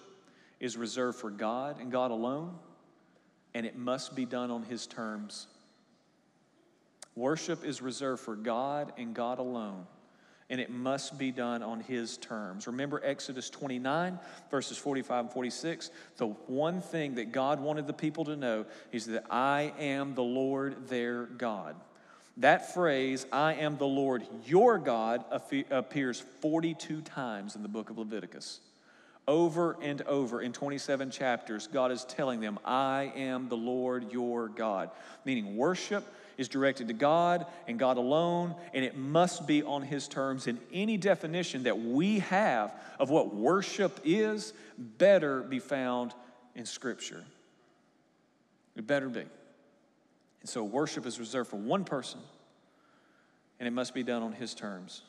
is 0.61 0.77
reserved 0.77 1.19
for 1.19 1.31
God 1.31 1.81
and 1.81 1.91
God 1.91 2.11
alone, 2.11 2.55
and 3.55 3.67
it 3.67 3.77
must 3.77 4.15
be 4.15 4.25
done 4.25 4.51
on 4.51 4.63
His 4.63 4.87
terms. 4.87 5.47
Worship 7.17 7.65
is 7.65 7.81
reserved 7.81 8.23
for 8.23 8.37
God 8.37 8.93
and 8.99 9.15
God 9.15 9.39
alone, 9.39 9.87
and 10.55 10.61
it 10.61 10.71
must 10.71 11.19
be 11.19 11.33
done 11.33 11.65
on 11.65 11.81
His 11.81 12.17
terms. 12.17 12.69
Remember 12.69 13.01
Exodus 13.03 13.51
29, 13.51 14.21
verses 14.53 14.79
45 14.79 15.25
and 15.25 15.33
46? 15.33 15.91
The 16.17 16.29
one 16.29 16.81
thing 16.81 17.17
that 17.17 17.33
God 17.33 17.59
wanted 17.59 17.89
the 17.89 17.93
people 17.93 18.25
to 18.27 18.37
know 18.37 18.65
is 18.93 19.07
that 19.07 19.25
I 19.29 19.73
am 19.81 20.15
the 20.15 20.23
Lord 20.23 20.87
their 20.87 21.25
God. 21.25 21.75
That 22.37 22.73
phrase, 22.73 23.27
I 23.33 23.55
am 23.55 23.79
the 23.79 23.87
Lord 23.89 24.25
your 24.47 24.79
God, 24.79 25.25
appears 25.73 26.23
42 26.41 27.01
times 27.01 27.57
in 27.57 27.63
the 27.63 27.69
book 27.69 27.91
of 27.91 27.99
Leviticus. 27.99 28.61
Over 29.27 29.77
and 29.81 30.03
over 30.03 30.43
in 30.43 30.53
27 30.53 31.11
chapters, 31.11 31.67
God 31.67 31.91
is 31.91 32.05
telling 32.05 32.41
them, 32.41 32.59
I 32.65 33.13
am 33.17 33.49
the 33.49 33.57
Lord 33.57 34.13
your 34.13 34.49
God. 34.49 34.91
Meaning, 35.25 35.57
worship 35.57 36.05
is 36.37 36.49
directed 36.49 36.89
to 36.89 36.95
God 36.95 37.47
and 37.67 37.79
God 37.79 37.97
alone, 37.97 38.55
and 38.75 38.85
it 38.85 38.97
must 38.97 39.47
be 39.47 39.63
on 39.63 39.83
His 39.83 40.09
terms. 40.09 40.47
And 40.47 40.59
any 40.73 40.99
definition 40.99 41.63
that 41.63 41.79
we 41.79 42.19
have 42.21 42.75
of 42.99 43.09
what 43.09 43.35
worship 43.35 43.99
is 44.05 44.53
better 44.77 45.43
be 45.43 45.59
found 45.59 46.13
in 46.55 46.67
Scripture. 46.67 47.25
It 48.77 48.87
better 48.87 49.09
be. 49.09 49.21
And 49.21 50.51
so, 50.51 50.65
worship 50.65 51.07
is 51.07 51.19
reserved 51.19 51.49
for 51.49 51.57
one 51.57 51.85
person, 51.85 52.21
and 53.59 53.67
it 53.67 53.73
must 53.73 53.95
be 53.95 54.03
done 54.03 54.23
on 54.23 54.33
His 54.33 54.55
terms. 54.55 55.01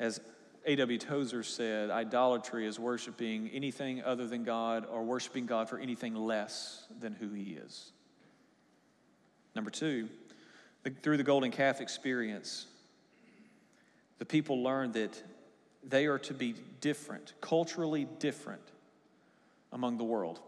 As 0.00 0.20
A.W. 0.66 0.98
Tozer 0.98 1.42
said, 1.42 1.90
idolatry 1.90 2.66
is 2.66 2.78
worshiping 2.78 3.50
anything 3.52 4.02
other 4.02 4.26
than 4.26 4.44
God 4.44 4.86
or 4.90 5.02
worshiping 5.02 5.46
God 5.46 5.68
for 5.68 5.78
anything 5.78 6.14
less 6.14 6.86
than 7.00 7.14
who 7.14 7.30
He 7.30 7.52
is. 7.52 7.92
Number 9.54 9.70
two, 9.70 10.08
through 11.02 11.16
the 11.16 11.22
golden 11.22 11.50
calf 11.50 11.80
experience, 11.80 12.66
the 14.18 14.24
people 14.24 14.62
learned 14.62 14.94
that 14.94 15.22
they 15.82 16.06
are 16.06 16.18
to 16.18 16.34
be 16.34 16.54
different, 16.80 17.34
culturally 17.40 18.06
different 18.18 18.62
among 19.72 19.96
the 19.96 20.04
world. 20.04 20.40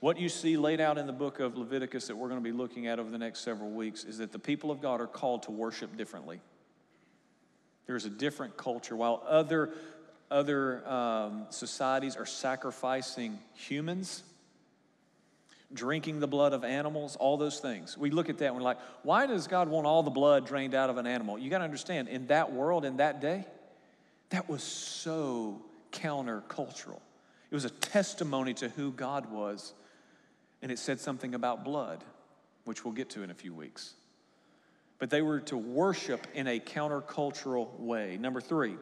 What 0.00 0.18
you 0.18 0.28
see 0.28 0.56
laid 0.56 0.80
out 0.80 0.98
in 0.98 1.06
the 1.06 1.12
book 1.12 1.38
of 1.38 1.56
Leviticus 1.56 2.08
that 2.08 2.16
we're 2.16 2.28
going 2.28 2.42
to 2.42 2.44
be 2.44 2.56
looking 2.56 2.88
at 2.88 2.98
over 2.98 3.08
the 3.08 3.18
next 3.18 3.40
several 3.40 3.70
weeks 3.70 4.02
is 4.02 4.18
that 4.18 4.32
the 4.32 4.38
people 4.38 4.70
of 4.72 4.80
God 4.80 5.00
are 5.00 5.06
called 5.06 5.44
to 5.44 5.52
worship 5.52 5.96
differently. 5.96 6.40
There's 7.86 8.04
a 8.04 8.10
different 8.10 8.56
culture. 8.56 8.96
While 8.96 9.22
other, 9.26 9.70
other 10.30 10.86
um, 10.88 11.46
societies 11.50 12.16
are 12.16 12.26
sacrificing 12.26 13.38
humans, 13.54 14.22
drinking 15.74 16.20
the 16.20 16.28
blood 16.28 16.52
of 16.52 16.64
animals, 16.64 17.16
all 17.16 17.36
those 17.36 17.58
things. 17.58 17.96
We 17.96 18.10
look 18.10 18.28
at 18.28 18.38
that 18.38 18.46
and 18.46 18.56
we're 18.56 18.62
like, 18.62 18.78
why 19.02 19.26
does 19.26 19.46
God 19.46 19.68
want 19.68 19.86
all 19.86 20.02
the 20.02 20.10
blood 20.10 20.46
drained 20.46 20.74
out 20.74 20.90
of 20.90 20.98
an 20.98 21.06
animal? 21.06 21.38
You 21.38 21.50
got 21.50 21.58
to 21.58 21.64
understand, 21.64 22.08
in 22.08 22.26
that 22.28 22.52
world, 22.52 22.84
in 22.84 22.98
that 22.98 23.20
day, 23.20 23.46
that 24.30 24.48
was 24.48 24.62
so 24.62 25.62
countercultural. 25.92 27.00
It 27.50 27.54
was 27.54 27.64
a 27.64 27.70
testimony 27.70 28.54
to 28.54 28.68
who 28.70 28.92
God 28.92 29.30
was, 29.30 29.74
and 30.62 30.72
it 30.72 30.78
said 30.78 31.00
something 31.00 31.34
about 31.34 31.64
blood, 31.64 32.02
which 32.64 32.84
we'll 32.84 32.94
get 32.94 33.10
to 33.10 33.22
in 33.22 33.30
a 33.30 33.34
few 33.34 33.52
weeks. 33.52 33.94
But 35.02 35.10
they 35.10 35.20
were 35.20 35.40
to 35.40 35.56
worship 35.56 36.28
in 36.32 36.46
a 36.46 36.60
countercultural 36.60 37.76
way. 37.80 38.18
Number 38.20 38.40
three, 38.40 38.76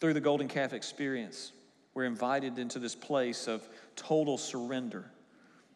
through 0.00 0.14
the 0.14 0.20
Golden 0.22 0.48
Calf 0.48 0.72
experience, 0.72 1.52
we're 1.92 2.06
invited 2.06 2.58
into 2.58 2.78
this 2.78 2.94
place 2.94 3.46
of 3.46 3.68
total 3.94 4.38
surrender 4.38 5.04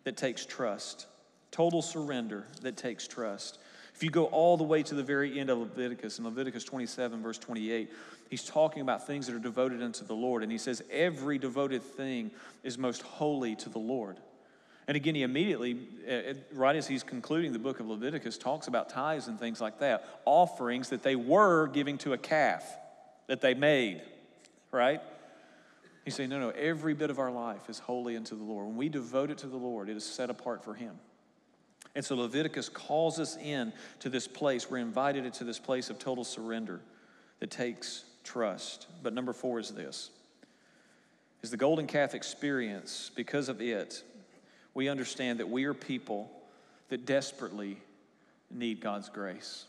that 0.04 0.16
takes 0.16 0.46
trust, 0.46 1.06
total 1.50 1.82
surrender 1.82 2.46
that 2.62 2.78
takes 2.78 3.06
trust. 3.06 3.58
If 3.94 4.02
you 4.02 4.08
go 4.08 4.24
all 4.24 4.56
the 4.56 4.64
way 4.64 4.82
to 4.82 4.94
the 4.94 5.02
very 5.02 5.38
end 5.38 5.50
of 5.50 5.58
Leviticus, 5.58 6.18
in 6.18 6.24
Leviticus 6.24 6.64
27, 6.64 7.22
verse 7.22 7.36
28, 7.36 7.92
he's 8.30 8.44
talking 8.44 8.80
about 8.80 9.06
things 9.06 9.26
that 9.26 9.36
are 9.36 9.38
devoted 9.38 9.82
unto 9.82 10.06
the 10.06 10.14
Lord. 10.14 10.42
And 10.42 10.50
he 10.50 10.56
says, 10.56 10.82
Every 10.90 11.36
devoted 11.36 11.82
thing 11.82 12.30
is 12.62 12.78
most 12.78 13.02
holy 13.02 13.54
to 13.56 13.68
the 13.68 13.78
Lord. 13.78 14.16
And 14.86 14.96
again, 14.96 15.14
he 15.14 15.22
immediately, 15.22 15.78
uh, 16.08 16.34
right 16.52 16.76
as 16.76 16.86
he's 16.86 17.02
concluding 17.02 17.52
the 17.52 17.58
book 17.58 17.80
of 17.80 17.86
Leviticus, 17.86 18.36
talks 18.36 18.66
about 18.66 18.90
tithes 18.90 19.28
and 19.28 19.38
things 19.38 19.60
like 19.60 19.78
that, 19.78 20.06
offerings 20.26 20.90
that 20.90 21.02
they 21.02 21.16
were 21.16 21.68
giving 21.68 21.96
to 21.98 22.12
a 22.12 22.18
calf 22.18 22.64
that 23.26 23.40
they 23.40 23.54
made, 23.54 24.02
right? 24.70 25.00
He's 26.04 26.14
saying, 26.14 26.28
no, 26.28 26.38
no, 26.38 26.50
every 26.50 26.92
bit 26.92 27.08
of 27.08 27.18
our 27.18 27.30
life 27.30 27.70
is 27.70 27.78
holy 27.78 28.14
unto 28.14 28.36
the 28.36 28.44
Lord. 28.44 28.66
When 28.66 28.76
we 28.76 28.90
devote 28.90 29.30
it 29.30 29.38
to 29.38 29.46
the 29.46 29.56
Lord, 29.56 29.88
it 29.88 29.96
is 29.96 30.04
set 30.04 30.28
apart 30.28 30.62
for 30.62 30.74
Him. 30.74 30.98
And 31.94 32.04
so 32.04 32.16
Leviticus 32.16 32.68
calls 32.68 33.18
us 33.18 33.36
in 33.36 33.72
to 34.00 34.10
this 34.10 34.28
place. 34.28 34.70
We're 34.70 34.78
invited 34.78 35.24
into 35.24 35.44
this 35.44 35.58
place 35.58 35.88
of 35.88 35.98
total 35.98 36.24
surrender 36.24 36.80
that 37.40 37.50
takes 37.50 38.04
trust. 38.22 38.86
But 39.02 39.14
number 39.14 39.32
four 39.32 39.60
is 39.60 39.70
this 39.70 40.10
is 41.42 41.50
the 41.50 41.56
golden 41.56 41.86
calf 41.86 42.14
experience, 42.14 43.10
because 43.14 43.48
of 43.48 43.60
it, 43.60 44.02
we 44.74 44.88
understand 44.88 45.40
that 45.40 45.48
we 45.48 45.64
are 45.64 45.74
people 45.74 46.30
that 46.88 47.06
desperately 47.06 47.78
need 48.50 48.80
God's 48.80 49.08
grace. 49.08 49.66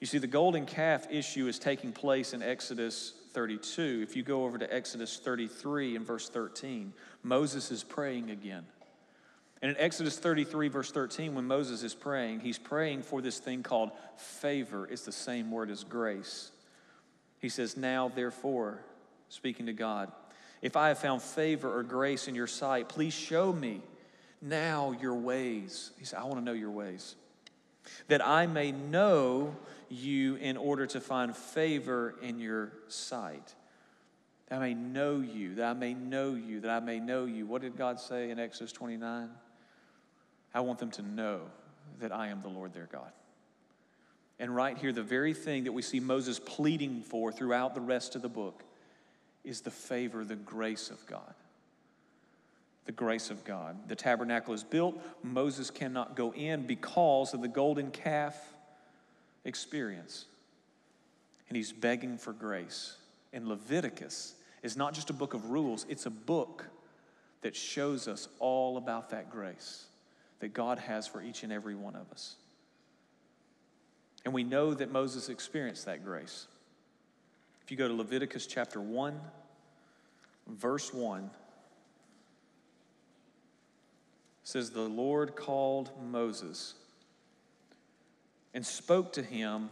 You 0.00 0.06
see, 0.06 0.18
the 0.18 0.26
golden 0.26 0.66
calf 0.66 1.06
issue 1.10 1.46
is 1.46 1.58
taking 1.58 1.92
place 1.92 2.32
in 2.32 2.42
Exodus 2.42 3.12
32. 3.32 4.00
If 4.02 4.16
you 4.16 4.22
go 4.22 4.44
over 4.44 4.58
to 4.58 4.74
Exodus 4.74 5.18
33 5.18 5.96
and 5.96 6.06
verse 6.06 6.28
13, 6.28 6.92
Moses 7.22 7.70
is 7.70 7.82
praying 7.82 8.30
again. 8.30 8.64
And 9.62 9.70
in 9.70 9.78
Exodus 9.78 10.18
33, 10.18 10.68
verse 10.68 10.90
13, 10.92 11.34
when 11.34 11.46
Moses 11.46 11.82
is 11.82 11.94
praying, 11.94 12.40
he's 12.40 12.58
praying 12.58 13.02
for 13.02 13.22
this 13.22 13.38
thing 13.38 13.62
called 13.62 13.92
favor. 14.16 14.86
It's 14.86 15.06
the 15.06 15.12
same 15.12 15.50
word 15.50 15.70
as 15.70 15.84
grace. 15.84 16.50
He 17.38 17.48
says, 17.48 17.76
Now, 17.76 18.10
therefore, 18.14 18.80
speaking 19.30 19.66
to 19.66 19.72
God, 19.72 20.12
if 20.64 20.78
I 20.78 20.88
have 20.88 20.98
found 20.98 21.20
favor 21.20 21.78
or 21.78 21.82
grace 21.82 22.26
in 22.26 22.34
your 22.34 22.46
sight, 22.46 22.88
please 22.88 23.12
show 23.12 23.52
me 23.52 23.82
now 24.40 24.96
your 24.98 25.14
ways. 25.14 25.90
He 25.98 26.06
said, 26.06 26.20
I 26.20 26.24
want 26.24 26.36
to 26.36 26.40
know 26.40 26.54
your 26.54 26.70
ways, 26.70 27.16
that 28.08 28.26
I 28.26 28.46
may 28.46 28.72
know 28.72 29.54
you 29.90 30.36
in 30.36 30.56
order 30.56 30.86
to 30.86 31.02
find 31.02 31.36
favor 31.36 32.14
in 32.22 32.40
your 32.40 32.72
sight. 32.88 33.54
That 34.48 34.56
I 34.56 34.58
may 34.60 34.72
know 34.72 35.20
you, 35.20 35.56
that 35.56 35.66
I 35.66 35.74
may 35.74 35.92
know 35.92 36.32
you, 36.32 36.60
that 36.60 36.70
I 36.70 36.80
may 36.80 36.98
know 36.98 37.26
you. 37.26 37.44
What 37.44 37.60
did 37.60 37.76
God 37.76 38.00
say 38.00 38.30
in 38.30 38.38
Exodus 38.38 38.72
29? 38.72 39.28
I 40.54 40.60
want 40.60 40.78
them 40.78 40.90
to 40.92 41.02
know 41.02 41.42
that 42.00 42.10
I 42.10 42.28
am 42.28 42.40
the 42.40 42.48
Lord 42.48 42.72
their 42.72 42.88
God. 42.90 43.12
And 44.38 44.56
right 44.56 44.78
here, 44.78 44.92
the 44.92 45.02
very 45.02 45.34
thing 45.34 45.64
that 45.64 45.72
we 45.72 45.82
see 45.82 46.00
Moses 46.00 46.38
pleading 46.38 47.02
for 47.02 47.30
throughout 47.30 47.74
the 47.74 47.82
rest 47.82 48.16
of 48.16 48.22
the 48.22 48.30
book 48.30 48.64
is 49.44 49.60
the 49.60 49.70
favor, 49.70 50.24
the 50.24 50.36
grace 50.36 50.90
of 50.90 51.04
God. 51.06 51.34
the 52.86 52.92
grace 52.92 53.30
of 53.30 53.44
God. 53.44 53.76
The 53.88 53.96
tabernacle 53.96 54.52
is 54.52 54.62
built. 54.62 55.00
Moses 55.22 55.70
cannot 55.70 56.16
go 56.16 56.32
in 56.34 56.66
because 56.66 57.32
of 57.32 57.40
the 57.40 57.48
golden 57.48 57.90
calf 57.90 58.36
experience. 59.44 60.26
And 61.48 61.56
he's 61.56 61.72
begging 61.72 62.18
for 62.18 62.32
grace. 62.32 62.96
And 63.32 63.48
Leviticus 63.48 64.34
is 64.62 64.76
not 64.76 64.92
just 64.94 65.10
a 65.10 65.14
book 65.14 65.34
of 65.34 65.50
rules, 65.50 65.86
it's 65.88 66.06
a 66.06 66.10
book 66.10 66.66
that 67.42 67.56
shows 67.56 68.08
us 68.08 68.28
all 68.38 68.76
about 68.76 69.10
that 69.10 69.30
grace 69.30 69.86
that 70.40 70.52
God 70.52 70.78
has 70.78 71.06
for 71.06 71.22
each 71.22 71.42
and 71.42 71.52
every 71.52 71.74
one 71.74 71.94
of 71.96 72.10
us. 72.12 72.36
And 74.24 74.32
we 74.32 74.42
know 74.42 74.74
that 74.74 74.90
Moses 74.90 75.28
experienced 75.28 75.84
that 75.86 76.04
grace. 76.04 76.46
If 77.64 77.70
you 77.70 77.78
go 77.78 77.88
to 77.88 77.94
Leviticus 77.94 78.46
chapter 78.46 78.78
1, 78.78 79.18
verse 80.46 80.92
1, 80.92 81.30
says, 84.42 84.70
The 84.70 84.82
Lord 84.82 85.34
called 85.34 85.90
Moses 86.02 86.74
and 88.52 88.66
spoke 88.66 89.14
to 89.14 89.22
him 89.22 89.70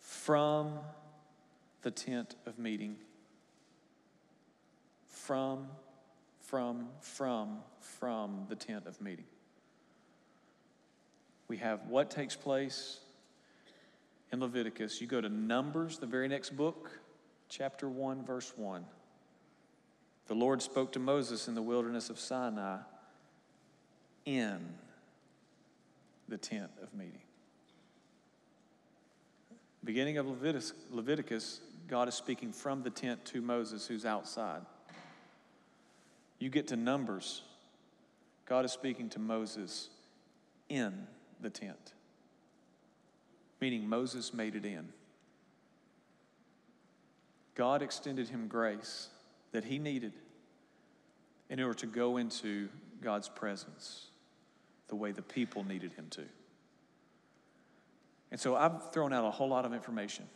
from 0.00 0.72
the 1.82 1.92
tent 1.92 2.34
of 2.44 2.58
meeting. 2.58 2.96
From, 5.06 5.68
from, 6.40 6.88
from, 7.00 7.58
from 7.78 8.46
the 8.48 8.56
tent 8.56 8.88
of 8.88 9.00
meeting. 9.00 9.26
We 11.46 11.58
have 11.58 11.86
what 11.86 12.10
takes 12.10 12.34
place 12.34 12.98
in 14.32 14.40
Leviticus. 14.40 15.00
You 15.00 15.06
go 15.06 15.20
to 15.20 15.28
Numbers, 15.28 15.98
the 15.98 16.06
very 16.06 16.28
next 16.28 16.50
book, 16.50 16.90
chapter 17.48 17.88
1, 17.88 18.24
verse 18.24 18.52
1. 18.56 18.84
The 20.26 20.34
Lord 20.34 20.60
spoke 20.60 20.92
to 20.92 20.98
Moses 20.98 21.48
in 21.48 21.54
the 21.54 21.62
wilderness 21.62 22.10
of 22.10 22.18
Sinai 22.18 22.78
in 24.26 24.58
the 26.28 26.36
tent 26.36 26.70
of 26.82 26.92
meeting. 26.92 27.22
Beginning 29.82 30.18
of 30.18 30.26
Leviticus, 30.26 30.74
Leviticus, 30.90 31.60
God 31.88 32.08
is 32.08 32.14
speaking 32.14 32.52
from 32.52 32.82
the 32.82 32.90
tent 32.90 33.24
to 33.26 33.40
Moses, 33.40 33.86
who's 33.86 34.04
outside. 34.04 34.60
You 36.38 36.50
get 36.50 36.68
to 36.68 36.76
Numbers, 36.76 37.42
God 38.44 38.66
is 38.66 38.72
speaking 38.72 39.08
to 39.10 39.18
Moses 39.18 39.88
in 40.68 41.06
the 41.40 41.48
tent, 41.48 41.94
meaning 43.60 43.88
Moses 43.88 44.32
made 44.32 44.54
it 44.54 44.64
in. 44.64 44.88
God 47.54 47.82
extended 47.82 48.28
him 48.28 48.46
grace 48.46 49.08
that 49.52 49.64
he 49.64 49.78
needed 49.78 50.12
in 51.50 51.60
order 51.60 51.74
to 51.74 51.86
go 51.86 52.16
into 52.16 52.68
God's 53.02 53.28
presence 53.28 54.06
the 54.88 54.96
way 54.96 55.12
the 55.12 55.22
people 55.22 55.64
needed 55.64 55.92
him 55.92 56.06
to. 56.10 56.22
And 58.30 58.40
so 58.40 58.56
I've 58.56 58.92
thrown 58.92 59.12
out 59.12 59.24
a 59.24 59.30
whole 59.30 59.48
lot 59.48 59.64
of 59.64 59.72
information. 59.72 60.26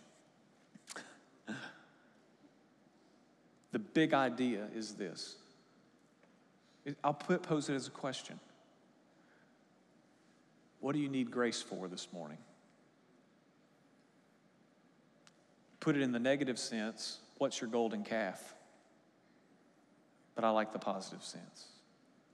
the 3.72 3.78
big 3.78 4.14
idea 4.14 4.68
is 4.74 4.94
this 4.94 5.36
I'll 7.04 7.14
put, 7.14 7.42
pose 7.42 7.68
it 7.68 7.74
as 7.74 7.86
a 7.86 7.90
question 7.90 8.40
What 10.80 10.92
do 10.94 10.98
you 10.98 11.08
need 11.08 11.30
grace 11.30 11.62
for 11.62 11.88
this 11.88 12.08
morning? 12.12 12.38
Put 15.82 15.96
it 15.96 16.02
in 16.02 16.12
the 16.12 16.20
negative 16.20 16.60
sense 16.60 17.18
what's 17.38 17.60
your 17.60 17.68
golden 17.68 18.04
calf? 18.04 18.54
But 20.36 20.44
I 20.44 20.50
like 20.50 20.72
the 20.72 20.78
positive 20.78 21.24
sense. 21.24 21.66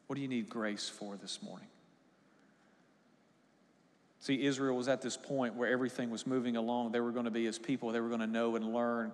What 0.07 0.17
do 0.17 0.23
you 0.23 0.29
need 0.29 0.51
grace 0.51 0.87
for 0.87 1.17
this 1.17 1.43
morning? 1.43 1.69
See, 4.21 4.45
Israel 4.45 4.77
was 4.77 4.87
at 4.87 5.01
this 5.01 5.17
point 5.17 5.55
where 5.55 5.71
everything 5.71 6.11
was 6.11 6.27
moving 6.27 6.57
along. 6.57 6.93
They 6.93 7.01
were 7.01 7.11
going 7.11 7.25
to 7.25 7.31
be 7.31 7.47
his 7.47 7.59
people. 7.59 7.91
They 7.91 8.01
were 8.01 8.09
going 8.09 8.21
to 8.21 8.27
know 8.27 8.55
and 8.55 8.75
learn 8.75 9.13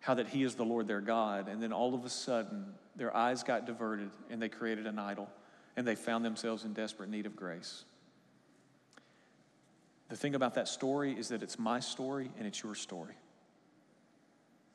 how 0.00 0.12
that 0.12 0.28
he 0.28 0.42
is 0.42 0.56
the 0.56 0.64
Lord 0.64 0.86
their 0.86 1.00
God. 1.00 1.48
And 1.48 1.62
then 1.62 1.72
all 1.72 1.94
of 1.94 2.04
a 2.04 2.10
sudden, 2.10 2.66
their 2.96 3.16
eyes 3.16 3.42
got 3.42 3.64
diverted 3.64 4.10
and 4.28 4.42
they 4.42 4.50
created 4.50 4.86
an 4.86 4.98
idol 4.98 5.30
and 5.74 5.88
they 5.88 5.94
found 5.94 6.22
themselves 6.22 6.66
in 6.66 6.74
desperate 6.74 7.08
need 7.08 7.24
of 7.24 7.34
grace. 7.34 7.84
The 10.10 10.16
thing 10.16 10.34
about 10.34 10.52
that 10.56 10.68
story 10.68 11.18
is 11.18 11.28
that 11.28 11.42
it's 11.42 11.58
my 11.58 11.80
story 11.80 12.30
and 12.36 12.46
it's 12.46 12.62
your 12.62 12.74
story. 12.74 13.14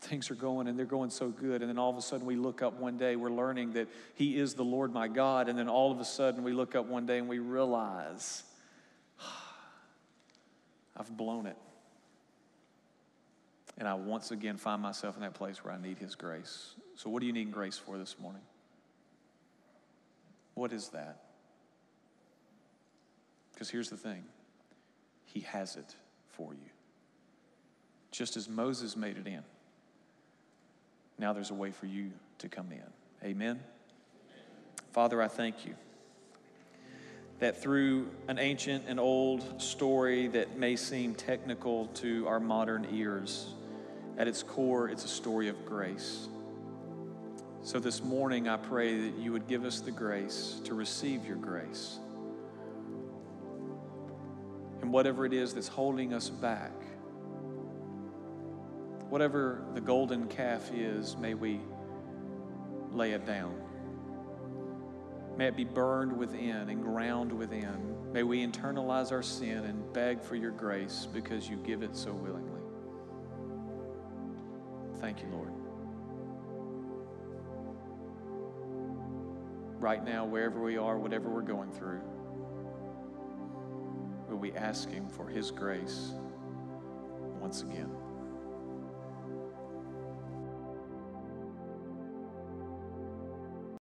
Things 0.01 0.29
are 0.29 0.35
going 0.35 0.67
and 0.67 0.77
they're 0.77 0.85
going 0.85 1.09
so 1.09 1.29
good. 1.29 1.61
And 1.61 1.69
then 1.69 1.79
all 1.79 1.89
of 1.89 1.97
a 1.97 2.01
sudden 2.01 2.25
we 2.25 2.35
look 2.35 2.61
up 2.61 2.79
one 2.79 2.97
day, 2.97 3.15
we're 3.15 3.29
learning 3.29 3.73
that 3.73 3.87
He 4.13 4.37
is 4.37 4.53
the 4.53 4.63
Lord 4.63 4.93
my 4.93 5.07
God. 5.07 5.49
And 5.49 5.57
then 5.57 5.67
all 5.67 5.91
of 5.91 5.99
a 5.99 6.05
sudden 6.05 6.43
we 6.43 6.53
look 6.53 6.75
up 6.75 6.85
one 6.85 7.05
day 7.05 7.17
and 7.17 7.27
we 7.27 7.39
realize 7.39 8.43
I've 10.97 11.15
blown 11.15 11.47
it. 11.47 11.57
And 13.77 13.87
I 13.87 13.93
once 13.95 14.31
again 14.31 14.57
find 14.57 14.81
myself 14.81 15.15
in 15.15 15.21
that 15.21 15.33
place 15.33 15.63
where 15.63 15.73
I 15.73 15.81
need 15.81 15.97
His 15.97 16.15
grace. 16.15 16.75
So, 16.95 17.09
what 17.09 17.19
do 17.19 17.25
you 17.25 17.33
need 17.33 17.51
grace 17.51 17.77
for 17.77 17.97
this 17.97 18.15
morning? 18.19 18.41
What 20.53 20.71
is 20.71 20.89
that? 20.89 21.23
Because 23.53 23.69
here's 23.69 23.89
the 23.89 23.97
thing 23.97 24.23
He 25.25 25.41
has 25.41 25.75
it 25.75 25.95
for 26.29 26.53
you. 26.53 26.69
Just 28.11 28.37
as 28.37 28.47
Moses 28.47 28.95
made 28.95 29.17
it 29.17 29.27
in, 29.27 29.43
now 31.17 31.33
there's 31.33 31.51
a 31.51 31.55
way 31.55 31.71
for 31.71 31.85
you 31.85 32.11
to 32.39 32.49
come 32.49 32.71
in. 32.71 33.27
Amen? 33.27 33.59
Father, 34.91 35.21
I 35.21 35.27
thank 35.27 35.65
you 35.65 35.75
that 37.39 37.61
through 37.61 38.09
an 38.27 38.39
ancient 38.39 38.85
and 38.87 38.99
old 38.99 39.61
story 39.61 40.27
that 40.27 40.57
may 40.57 40.75
seem 40.75 41.13
technical 41.13 41.87
to 41.87 42.25
our 42.27 42.39
modern 42.39 42.87
ears, 42.91 43.53
at 44.17 44.27
its 44.27 44.41
core, 44.41 44.87
it's 44.87 45.03
a 45.03 45.09
story 45.09 45.49
of 45.49 45.65
grace. 45.65 46.29
So 47.61 47.79
this 47.79 48.01
morning, 48.03 48.47
I 48.47 48.57
pray 48.57 49.09
that 49.09 49.17
you 49.17 49.33
would 49.33 49.47
give 49.47 49.65
us 49.65 49.81
the 49.81 49.91
grace 49.91 50.61
to 50.63 50.73
receive 50.73 51.25
your 51.25 51.35
grace. 51.35 51.99
And 54.81 54.93
whatever 54.93 55.25
it 55.25 55.33
is 55.33 55.53
that's 55.53 55.67
holding 55.67 56.13
us 56.13 56.29
back, 56.29 56.71
whatever 59.09 59.63
the 59.73 59.81
golden 59.81 60.27
calf 60.27 60.71
is, 60.73 61.15
may 61.17 61.33
we 61.33 61.61
lay 62.91 63.11
it 63.11 63.25
down. 63.25 63.61
May 65.37 65.47
it 65.47 65.57
be 65.57 65.65
burned 65.65 66.15
within 66.17 66.69
and 66.69 66.81
ground 66.81 67.31
within. 67.31 67.95
May 68.13 68.23
we 68.23 68.45
internalize 68.45 69.11
our 69.11 69.21
sin 69.21 69.65
and 69.65 69.91
beg 69.91 70.21
for 70.21 70.35
your 70.35 70.51
grace 70.51 71.07
because 71.11 71.49
you 71.49 71.57
give 71.57 71.83
it 71.83 71.95
so 71.95 72.13
willingly. 72.13 72.61
Thank 75.01 75.21
you, 75.21 75.27
Lord. 75.27 75.51
Right 79.77 80.03
now, 80.03 80.25
wherever 80.25 80.61
we 80.61 80.77
are, 80.77 80.97
whatever 80.97 81.29
we're 81.29 81.41
going 81.41 81.71
through, 81.71 82.01
will 84.29 84.37
we 84.37 84.53
ask 84.53 84.89
Him 84.89 85.09
for 85.09 85.27
His 85.27 85.51
grace 85.51 86.13
once 87.39 87.61
again? 87.61 87.91